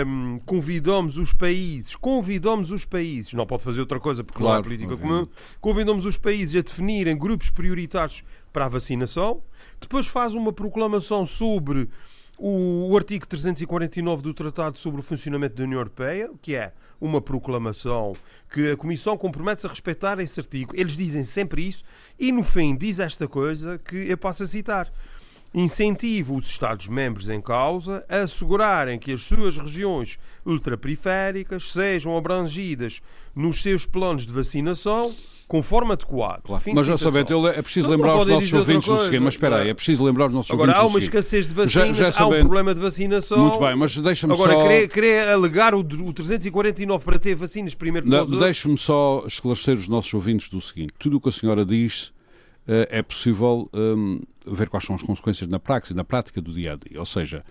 [0.05, 4.61] hum, convidamos os países, convidamos os países, não pode fazer outra coisa porque não Claro,
[4.61, 5.25] há política obviamente.
[5.25, 9.41] comum, convidamos os países a definirem grupos prioritários para a vacinação,
[9.79, 11.89] depois faz uma proclamação sobre
[12.37, 17.21] o, o artigo 349 do Tratado sobre o Funcionamento da União Europeia, que é uma
[17.21, 18.15] proclamação
[18.49, 20.73] que a Comissão compromete-se a respeitar esse artigo.
[20.75, 21.83] Eles dizem sempre isso
[22.19, 24.91] e no fim diz esta coisa que eu passo a citar.
[25.53, 33.01] Incentiva os Estados-membros em causa a assegurarem que as suas regiões ultraperiféricas sejam abrangidas
[33.35, 35.13] nos seus planos de vacinação
[35.51, 36.43] conforme adequado.
[36.43, 36.63] Claro.
[36.63, 39.23] Fim Mas já sabendo, é preciso Não lembrar aos podem nossos ouvintes o seguinte, coisa,
[39.25, 39.73] mas espera aí, não é?
[39.73, 41.17] preciso lembrar aos nossos Agora, há ouvintes uma o seguinte.
[41.17, 43.37] escassez de Já- vacinas, já há um problema de vacinação.
[43.37, 44.61] Muito bem, mas deixa-me Agora, só...
[44.61, 49.25] querer, querer alegar o, o 349 para ter vacinas primeiro que Não, os Deixe-me só
[49.27, 52.13] esclarecer os nossos ouvintes do seguinte: tudo o que a senhora diz
[52.65, 56.73] eh, é possível hum, ver quais são as consequências na prática, na prática do dia
[56.73, 56.97] a dia.
[56.97, 57.43] Ou seja,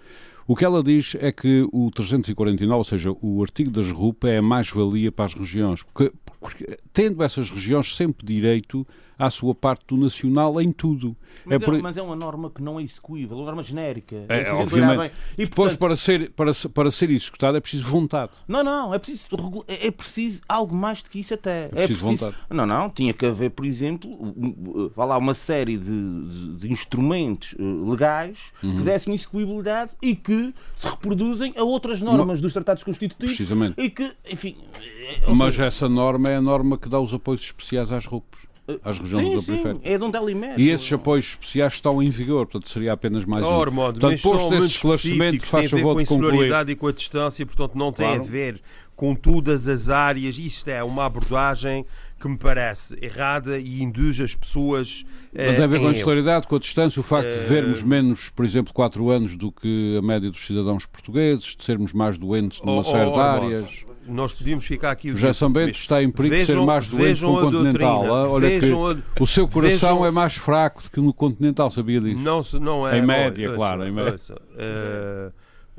[0.46, 4.38] o que ela diz é que o 349, ou seja, o artigo das RUP, é
[4.38, 6.10] a mais-valia para as regiões, porque,
[6.40, 8.86] porque tendo essas regiões sempre direito
[9.18, 11.14] à sua parte do nacional em tudo.
[11.44, 14.16] Mas é, por- mas é uma norma que não é execuível, é uma norma genérica.
[14.16, 15.14] É, preciso olhar obviamente.
[15.36, 18.32] E, Depois, portanto, para ser, para, para ser executado, é preciso vontade.
[18.48, 19.26] Não, não, é preciso,
[19.68, 21.66] é é preciso algo mais do que isso até.
[21.66, 22.34] É preciso vontade.
[22.48, 26.72] Não, não, tinha que haver, por exemplo, uh, vá lá, uma série de, de- de
[26.72, 28.78] instrumentos uh, legais Uhum.
[28.78, 33.74] que dessem execuibilidade e que se reproduzem a outras normas dos tratados constitutivos Precisamente.
[33.78, 37.42] e que, enfim, é- Mas seja, essa norma é a norma que dá os apoios
[37.42, 38.48] especiais às RUPs.
[38.84, 39.82] às regiões sim, ultraperiféricas.
[39.82, 40.62] Sim, é de onde ela emerge.
[40.62, 43.60] E esses apoios especiais estão em vigor, portanto seria apenas mais oh, um.
[43.62, 46.32] Armando, portanto, posto esse esclarecimento, faz tem a ver favor com a de concluir.
[46.34, 48.22] insularidade e com a distância, portanto não tem Claro.
[48.22, 48.60] a ver
[48.94, 50.36] com todas as áreas.
[50.38, 51.84] Isto é uma abordagem
[52.20, 56.46] que me parece errada e induz as pessoas eh, Tem a ver com a historicidade,
[56.46, 59.96] com a distância, o facto de Eh, vermos menos, por exemplo, 4 anos do que
[59.98, 63.84] a média dos cidadãos portugueses, de sermos mais doentes numa Oh, série oh, de áreas.
[64.06, 67.00] Nós podíamos ficar aqui dia São Bento está em perigo de ser Vejam- mais doente
[67.02, 67.98] que vejam o a continental.
[68.06, 71.12] doutrina, Olha que vejam a- o seu coração vejam- é mais fraco do que no
[71.12, 72.20] continental, sabia disso?
[72.22, 72.98] Não, não é.
[72.98, 74.12] Em média, ouça, claro, em média.
[74.12, 75.30] ouça, eh,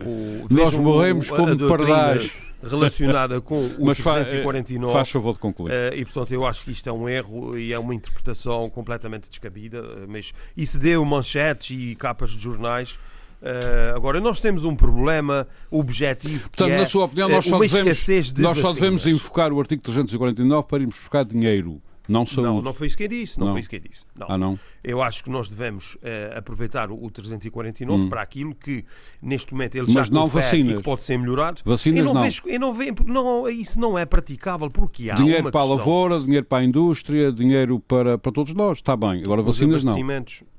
[0.03, 2.31] o- Nós vejam morremos o- como pardais.
[2.63, 4.93] relacionada com o Mas fa- 349.
[4.93, 5.71] faz favor de concluir.
[5.73, 9.27] Eh, e portanto eu acho que isto é um erro e é uma interpretação completamente
[9.29, 12.99] descabida, eh, mas isso deu manchetes e capas de jornais.
[13.43, 17.45] Eh, agora nós temos um problema objetivo que Portanto, é na sua opinião, eh, nós
[17.45, 21.25] só uma devemos, escassez de nós só devemos invocar o artigo 349 para irmos buscar
[21.25, 22.41] dinheiro, não saúde.
[22.49, 23.53] Não, não foi isso que eu disse, não, Não.
[23.53, 24.03] foi isso que eu disse.
[24.15, 24.27] Não.
[24.29, 24.59] Ah, não?
[24.83, 28.09] Eu acho que nós devemos eh, aproveitar o, o 349 Hum.
[28.09, 28.83] para aquilo que
[29.21, 30.73] neste momento ele Mas já não vacinas.
[30.73, 31.61] e que pode ser melhorado.
[31.63, 32.23] Vacinas eu não, não.
[32.23, 35.77] Vejo, eu não vejo, não, isso não é praticável porque há dinheiro para a questão.
[35.77, 38.79] lavoura, dinheiro para a indústria, dinheiro para, para todos nós.
[38.79, 39.21] Está bem.
[39.25, 39.95] Agora, Os vacinas não.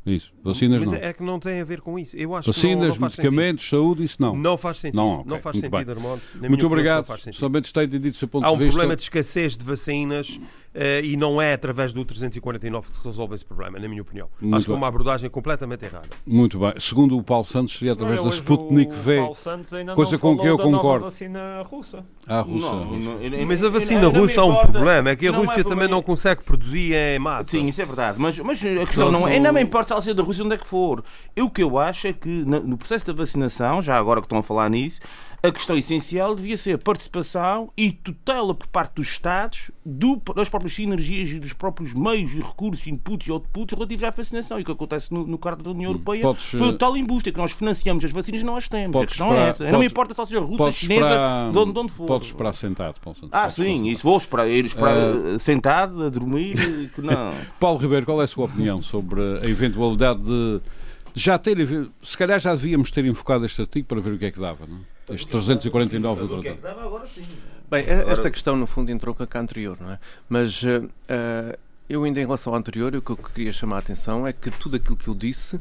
[0.05, 0.99] Isso, vacinas Mas não.
[0.99, 2.17] é que não tem a ver com isso.
[2.17, 4.31] Eu acho que Vacinas, não, não medicamentos, saúde, isso não.
[4.31, 4.43] sentido.
[4.43, 4.97] Não faz sentido.
[4.97, 5.91] Não, Não, ok, faz muito sentido.
[5.93, 6.23] Armando.
[6.49, 7.09] Muito obrigado.
[7.09, 7.39] Não sentido.
[7.39, 8.73] Somente está entendido do seu ponto Há um de vista.
[8.79, 10.41] problema de escassez de vacinas
[11.05, 14.29] e não é através do 349 que se resolve esse problema, na minha opinião.
[14.41, 14.81] Muito acho que é bem.
[14.83, 16.09] uma abordagem completamente errada.
[16.27, 16.73] Muito bem.
[16.79, 20.13] Segundo o Paulo Santos, seria através Olha, da Sputnik o V, Paulo Santos ainda coisa
[20.13, 21.05] não com que eu concordo.
[21.05, 22.05] vacina russa.
[22.27, 22.71] à Rússia.
[22.71, 24.73] Não, não, eu- Mas a vacina não me russa há um importa.
[24.73, 25.95] problema, é que a Não é Rússia também problema.
[25.97, 27.51] não consegue produzir em massa.
[27.51, 28.19] Sim, isso é verdade.
[28.19, 29.39] Mas, mas a questão não é.
[29.39, 31.05] Não me importa se ela seja da Rússia onde é que for.
[31.37, 34.39] Eu, o que eu acho é que no processo da vacinação, já agora que estão
[34.39, 35.01] a falar nisso,
[35.45, 40.49] a questão essencial devia ser a participação e tutela por parte dos Estados do- das
[40.49, 44.59] próprias sinergias e dos próprios meios e recursos, inputs e outputs relativos à vacinação.
[44.59, 46.97] E o que acontece no, no caso da União Europeia Podes, foi eh, o tal
[46.97, 48.91] embuste, que nós financiamos as vacinas e não as temos.
[48.95, 49.65] A podes questão esperar- é essa.
[49.65, 51.93] não me podes- importa se ela seja russa, Podes chinesa, esperar, de onde, de onde
[51.93, 52.07] for.
[52.07, 53.31] podes esperar sentado, Paulo Santos.
[53.33, 53.89] Ah, Podes sim, sentado.
[53.89, 56.55] isso vou esperar, ir esperar Eh, eh, sentado, a dormir,
[56.95, 57.33] que não.
[57.59, 60.61] Paulo Ribeiro, qual é a sua opinião sobre a eventualidade de
[61.15, 61.59] de já ter,
[62.03, 64.67] se calhar já devíamos ter enfocado este artigo para ver o que é que dava,
[64.67, 64.79] não?
[65.13, 65.15] É?
[65.15, 66.63] Este 349 do tratado.
[66.63, 67.23] dava agora sim.
[67.71, 69.99] Bem, esta questão no fundo entrou com a anterior, não é?
[70.29, 70.63] Mas
[71.09, 71.59] eh,
[71.89, 74.51] eu ainda em relação à anterior, o que eu queria chamar a atenção é que
[74.51, 75.59] tudo aquilo que eu disse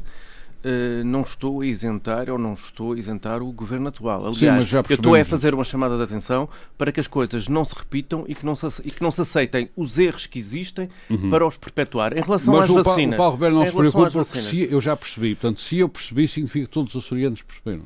[0.64, 4.20] eh, não estou a isentar ou não estou a isentar o governo atual.
[4.20, 6.48] Aliás, Sim, mas já eu estou a fazer uma chamada de atenção
[6.78, 9.20] para que as coisas não se repitam e que não se, e que não se
[9.20, 10.88] aceitem os erros que existem
[11.30, 12.16] para os perpetuar.
[12.16, 12.60] Em relação Uhum.
[12.60, 13.14] Mas às vacinas.
[13.14, 15.34] o Paulo Ribeiro não se preocupa porque se, eu já percebi.
[15.34, 17.82] Portanto, se eu percebi, significa que todos os açorianos perceberam.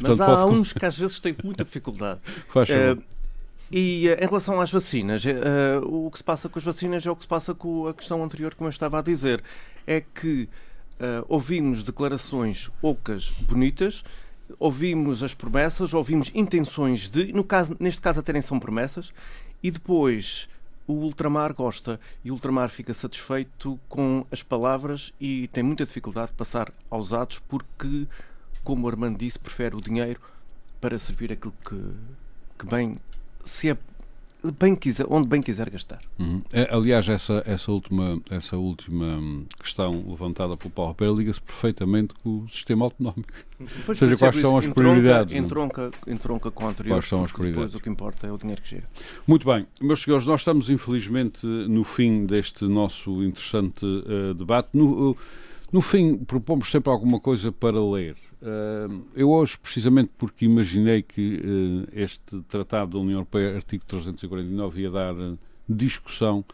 [0.00, 2.20] Mas Portanto, há posso- uns que às vezes têm muita dificuldade.
[2.48, 2.98] Faz favor.
[2.98, 3.02] Eh,
[3.70, 5.34] e eh, em relação às vacinas, eh,
[5.82, 8.22] o que se passa com as vacinas é o que se passa com a questão
[8.24, 9.42] anterior, como eu estava a dizer.
[9.86, 10.48] É que
[11.00, 14.02] eh, ouvimos declarações ocas bonitas,
[14.58, 19.12] ouvimos as promessas, ouvimos intenções de, no caso, neste caso até nem são promessas,
[19.62, 20.48] e depois
[20.86, 26.28] o ultramar gosta e o ultramar fica satisfeito com as palavras e tem muita dificuldade
[26.28, 28.06] de passar aos atos porque,
[28.68, 30.20] como o Armando disse, prefere o dinheiro
[30.78, 31.80] para servir aquilo que,
[32.58, 32.96] que bem
[33.42, 33.78] se é
[34.60, 36.00] bem quiser, onde bem quiser gastar.
[36.18, 36.42] Uhum.
[36.52, 42.12] É, aliás, essa, essa, última, essa última hum, questão levantada pelo Paulo Ribeiro liga-se perfeitamente
[42.22, 43.32] com o sistema autonómico.
[43.88, 45.46] Ou seja, quais são as prioridades, não?
[45.46, 46.96] Entronca, entronca com a anterior.
[46.96, 47.80] Quais são as porque depois prioridades?
[47.80, 48.84] o que importa é o dinheiro que chega.
[49.26, 54.68] Muito bem, meus senhores, nós estamos infelizmente no fim deste nosso interessante eh, debate.
[54.74, 55.16] No,
[55.72, 58.16] no fim, propomos sempre alguma coisa para ler.
[59.14, 64.90] Eu hoje, precisamente porque imaginei que eh, este Tratado da União Europeia, artigo 349, ia
[64.90, 65.34] dar eh,
[65.68, 66.44] discussão,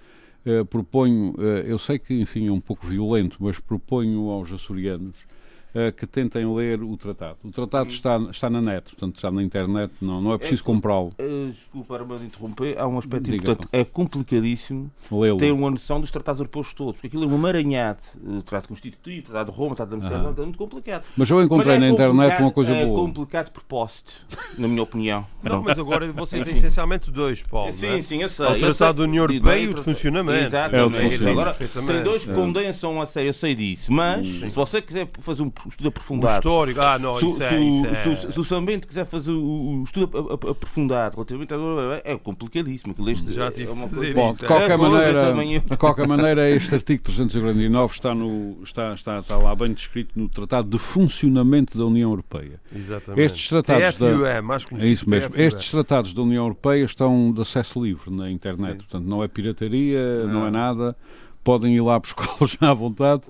[0.46, 1.34] eh, proponho,
[1.66, 5.26] eu sei que, enfim, é um pouco violento, mas proponho aos açorianos
[5.74, 7.38] eh, que tentem ler o tratado.
[7.44, 11.12] O tratado está, está na net, portanto está na internet, não, não é preciso comprá-lo.
[11.18, 12.78] Uh, desculpa, Armando, interromper.
[12.78, 13.68] Há um aspecto Diga, importante.
[13.72, 14.90] É complicadíssimo
[15.38, 17.98] ter uma noção dos tratados europeus todos, porque aquilo é um emaranhado.
[18.24, 20.36] Uh, tratado constitutivo, tratado de Roma, tratado de Amsterdão, Aham.
[20.38, 21.04] é muito complicado.
[21.16, 22.98] Mas eu encontrei Mas na é internet complicado- uma coisa é boa.
[23.06, 24.12] complicado por poste,
[24.58, 25.26] na minha opinião.
[25.42, 27.70] Não, mas agora você tem essencialmente dois, Paulo.
[27.70, 28.02] não Sim, é?
[28.02, 28.46] sim, eu sei.
[28.46, 30.46] O Tratado da União Europeia e o de funcionamento.
[30.46, 30.76] Exatamente.
[30.80, 31.40] É o de funcionamento.
[31.40, 31.54] Agora,
[31.92, 33.92] tem dois que condensam a sério, eu sei disso.
[33.92, 36.34] Mas, se você quiser fazer um estudo O aprofundado.
[36.34, 37.48] histórico, ah, não, Se, isso é.
[37.50, 41.14] se- isso é- se- se o Sambente quiser fazer o, o estudo ap- ap- aprofundado
[41.16, 41.56] relativamente a
[42.04, 42.92] é complicadíssimo.
[42.92, 44.40] Aquilo este Já é tive uma que coisa- Bom, isso.
[44.40, 49.18] de qualquer, É, maneira, também- de qualquer maneira, este artigo 349 está, no, está, está,
[49.20, 52.60] está lá bem descrito no Tratado de Funcionamento da União Europeia.
[52.74, 53.24] Exatamente.
[53.24, 55.30] Estes tratados da- TFUE, mais É conhecido isso mesmo.
[55.30, 55.42] TFUE.
[55.44, 60.24] Estes tratados da União Europeia estão de acesso livre na internet, portanto não é pirataria,
[60.26, 60.96] não, é nada.
[61.42, 63.22] podem ir lá buscá-los à vontade.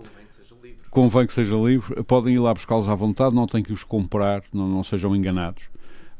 [0.94, 2.04] Convém que seja livre.
[2.04, 5.68] Podem ir lá buscá-los à vontade, não têm que os comprar, não, não sejam enganados.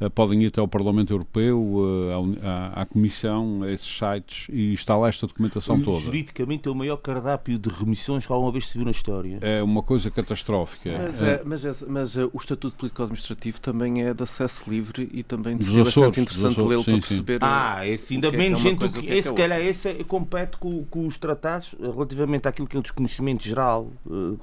[0.01, 4.73] Uh, podem ir até ao Parlamento Europeu, uh, à, à, Comissão, a esses sites e
[4.73, 6.01] está lá esta documentação toda.
[6.01, 9.39] Juridicamente é o maior cardápio de remissões que alguma vez se viu na história.
[9.41, 10.91] É uma coisa catastrófica.
[10.99, 15.23] Mas, é, mas, é, mas é, o Estatuto Político-Administrativo também é de acesso livre e
[15.23, 17.39] também seria bastante interessante lê-lo para perceber.
[17.41, 18.89] Ah, esse ainda menos gente.
[18.89, 22.83] Que, esse, se calhar, esse compete com, com, os tratados relativamente àquilo que é o
[22.83, 23.91] desconhecimento geral.
[24.07, 24.39] Uh,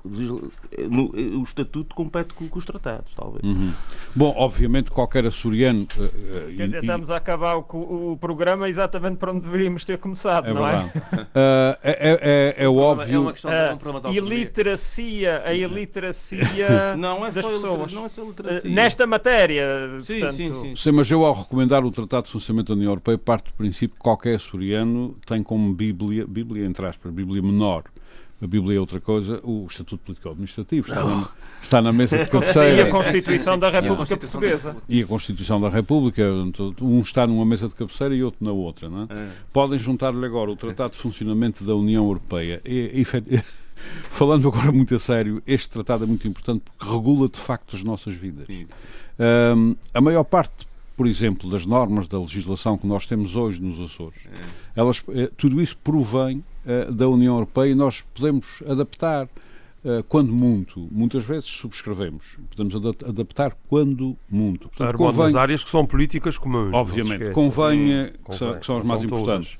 [0.90, 3.44] no, o Estatuto compete com, com os tratados, talvez.
[3.44, 3.74] Uhum.
[4.16, 5.88] Bom, obviamente, qualquer açoriano.
[5.98, 9.84] Uh, uh, Quer dizer, e, estamos a acabar o, o, programa exatamente para onde deveríamos
[9.84, 10.92] ter começado, é não verdade.
[11.34, 11.80] é?
[11.84, 13.16] é, é, é, é óbvio.
[13.16, 17.92] É uma questão de uh, iliteracia, a iliteracia não é das pessoas.
[17.92, 18.72] Não é só literacia.
[18.72, 19.66] Nesta matéria.
[20.04, 20.36] Sim, portanto...
[20.36, 20.76] sim, sim.
[20.76, 23.96] Sim, mas eu, ao recomendar o Tratado de Funcionamento da União Europeia, parte do princípio
[23.96, 27.84] que qualquer açoriano tem como Bíblia, Bíblia entre aspas, Bíblia menor,
[28.42, 31.30] a Bíblia é outra coisa, o Estatuto Político-Administrativo está, na,
[31.62, 32.72] está na mesa de cabeceira.
[32.82, 34.76] E a Constituição da República Portuguesa.
[34.90, 36.24] E a Constituição da República,
[36.82, 38.90] um está numa mesa de cabeceira e outro na outra.
[38.90, 39.08] Não é?
[39.12, 39.30] É.
[39.54, 42.62] Podem juntar-lhe agora o Tratado de Funcionamento da União Europeia.
[42.66, 43.06] E, e,
[44.10, 47.84] falando agora muito a sério, este tratado é muito importante porque regula de facto as
[47.84, 48.48] nossas vidas.
[49.56, 53.82] Um, a maior parte por exemplo, das normas da legislação que nós temos hoje nos
[53.82, 54.80] Açores, é.
[54.80, 60.32] elas, eh, tudo isso provém uh, da União Europeia e nós podemos adaptar uh, quando
[60.32, 60.88] muito.
[60.92, 62.38] Muitas vezes subscrevemos.
[62.50, 64.70] Podemos ad adaptar quando muito.
[64.70, 66.74] Portanto, convém, nas áreas que são políticas comuns.
[66.74, 69.58] Obviamente, convém, que, são, que, são, as mais importantes.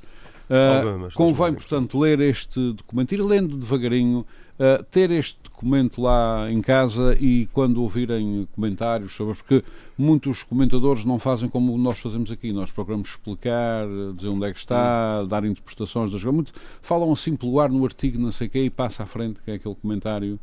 [0.50, 4.26] Uh, convém, portanto, ler este documento, ir lendo devagarinho,
[4.60, 9.36] uh, ter este documento lá em casa e quando ouvirem comentários sobre.
[9.36, 9.64] Porque
[9.96, 12.52] muitos comentadores não fazem como nós fazemos aqui.
[12.52, 13.86] Nós procuramos explicar,
[14.16, 16.54] dizer onde é que está, dar interpretações das coisas.
[16.82, 19.52] Falam assim pelo ar no artigo, não sei o quê, e passa à frente, que
[19.52, 20.40] é aquele comentário.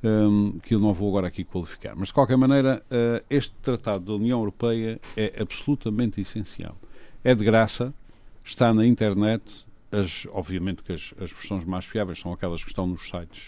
[0.00, 1.96] Um, que eu não vou agora aqui qualificar.
[1.96, 6.76] Mas, de qualquer maneira, uh, este Tratado da União Europeia é absolutamente essencial.
[7.24, 7.92] É de graça,
[8.44, 9.42] está na internet.
[9.90, 13.46] As, obviamente que as, as versões mais fiáveis são aquelas que estão nos sites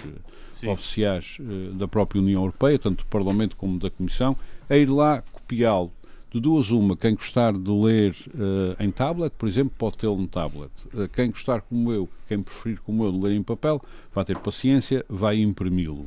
[0.67, 4.37] uh, oficiais uh, da própria União Europeia, tanto do Parlamento como da Comissão,
[4.69, 5.93] a ir lá copiá-lo.
[6.33, 10.29] De duas, uma, quem gostar de ler uh, em tablet, por exemplo, pode tê-lo no
[10.29, 10.71] tablet.
[11.13, 13.83] quem gostar como eu, quem preferir como eu de ler em papel,
[14.15, 16.07] vai ter paciência, vai imprimi-lo.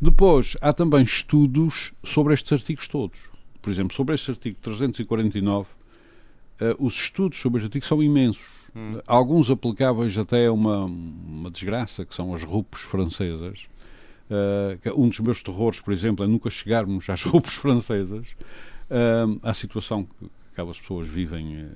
[0.00, 3.30] Depois, há também estudos sobre estes artigos todos.
[3.60, 5.68] Por exemplo, sobre este artigo 349,
[6.60, 8.60] uh, os estudos sobre este artigo são imensos.
[8.74, 9.00] Hum.
[9.06, 13.68] Alguns aplicáveis até a uma, uma desgraça, que são as RUPs francesas.
[14.30, 18.28] Uh, um dos meus terrores, por exemplo, é nunca chegarmos às RUPs francesas.
[18.88, 20.08] Uh, à situação
[20.52, 21.66] aquelas pessoas vivem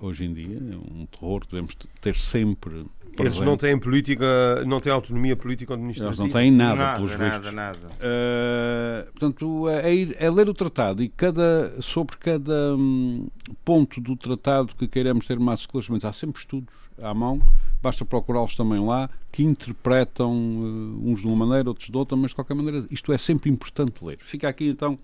[0.00, 2.86] hoje em dia, é um terror que devemos ter sempre
[3.18, 6.22] eles não têm política, não têm autonomia política administrativa.
[6.22, 7.54] Eles não têm nada, nada pelos nada, vistos.
[7.54, 13.28] Nada, uh, portanto, é, ir, é, ler o tratado e cada, sobre cada hum,
[13.64, 16.04] ponto do tratado que queiramos ter mais esclarecimentos.
[16.04, 17.42] Há sempre estudos à mão,
[17.82, 22.30] basta procurá-los também lá, que interpretam uh, uns de uma maneira, outros de outra, mas
[22.30, 24.18] de qualquer maneira isto é sempre importante ler.
[24.20, 24.98] Fica aqui então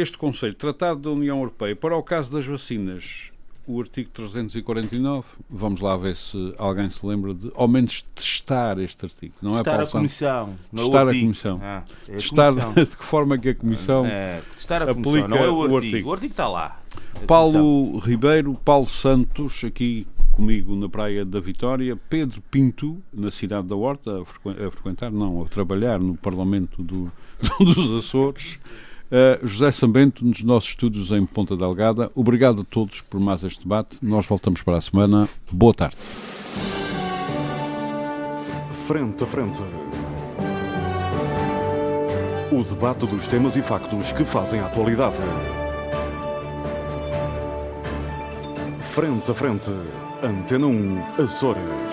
[0.00, 0.54] este conselho.
[0.54, 1.74] Tratado da União Europeia.
[1.74, 3.32] Para o caso das vacinas,
[3.66, 9.04] o artigo 349, vamos lá ver se alguém se lembra de, ao menos testar este
[9.04, 9.34] artigo.
[9.42, 10.54] Não testar é a Comissão.
[10.72, 11.60] Não testar a Comissão.
[11.62, 12.72] Ah, é testar comissão.
[12.84, 15.72] de que forma que a Comissão é, testar a comissão, aplica é o artigo.
[15.72, 16.08] o artigo.
[16.08, 16.80] O artigo está lá.
[17.26, 23.74] Paulo Ribeiro, Paulo Santos, aqui comigo na Praia da Vitória, Pedro Pinto, na cidade da
[23.74, 27.12] Horta, a, frequentar, não, a trabalhar no Parlamento do,
[27.58, 28.58] dos Açores.
[29.10, 32.10] Uh, José Sambento, nos nossos estúdios em Ponta Delgada.
[32.14, 33.96] Obrigado a todos por mais este debate.
[34.02, 35.26] Nós voltamos para a semana.
[35.50, 35.96] Boa tarde.
[38.86, 39.62] Frente a frente.
[42.52, 45.16] O debate dos temas e factos que fazem a atualidade.
[48.94, 49.70] Frente a frente.
[50.22, 51.87] Antena 1, Açores.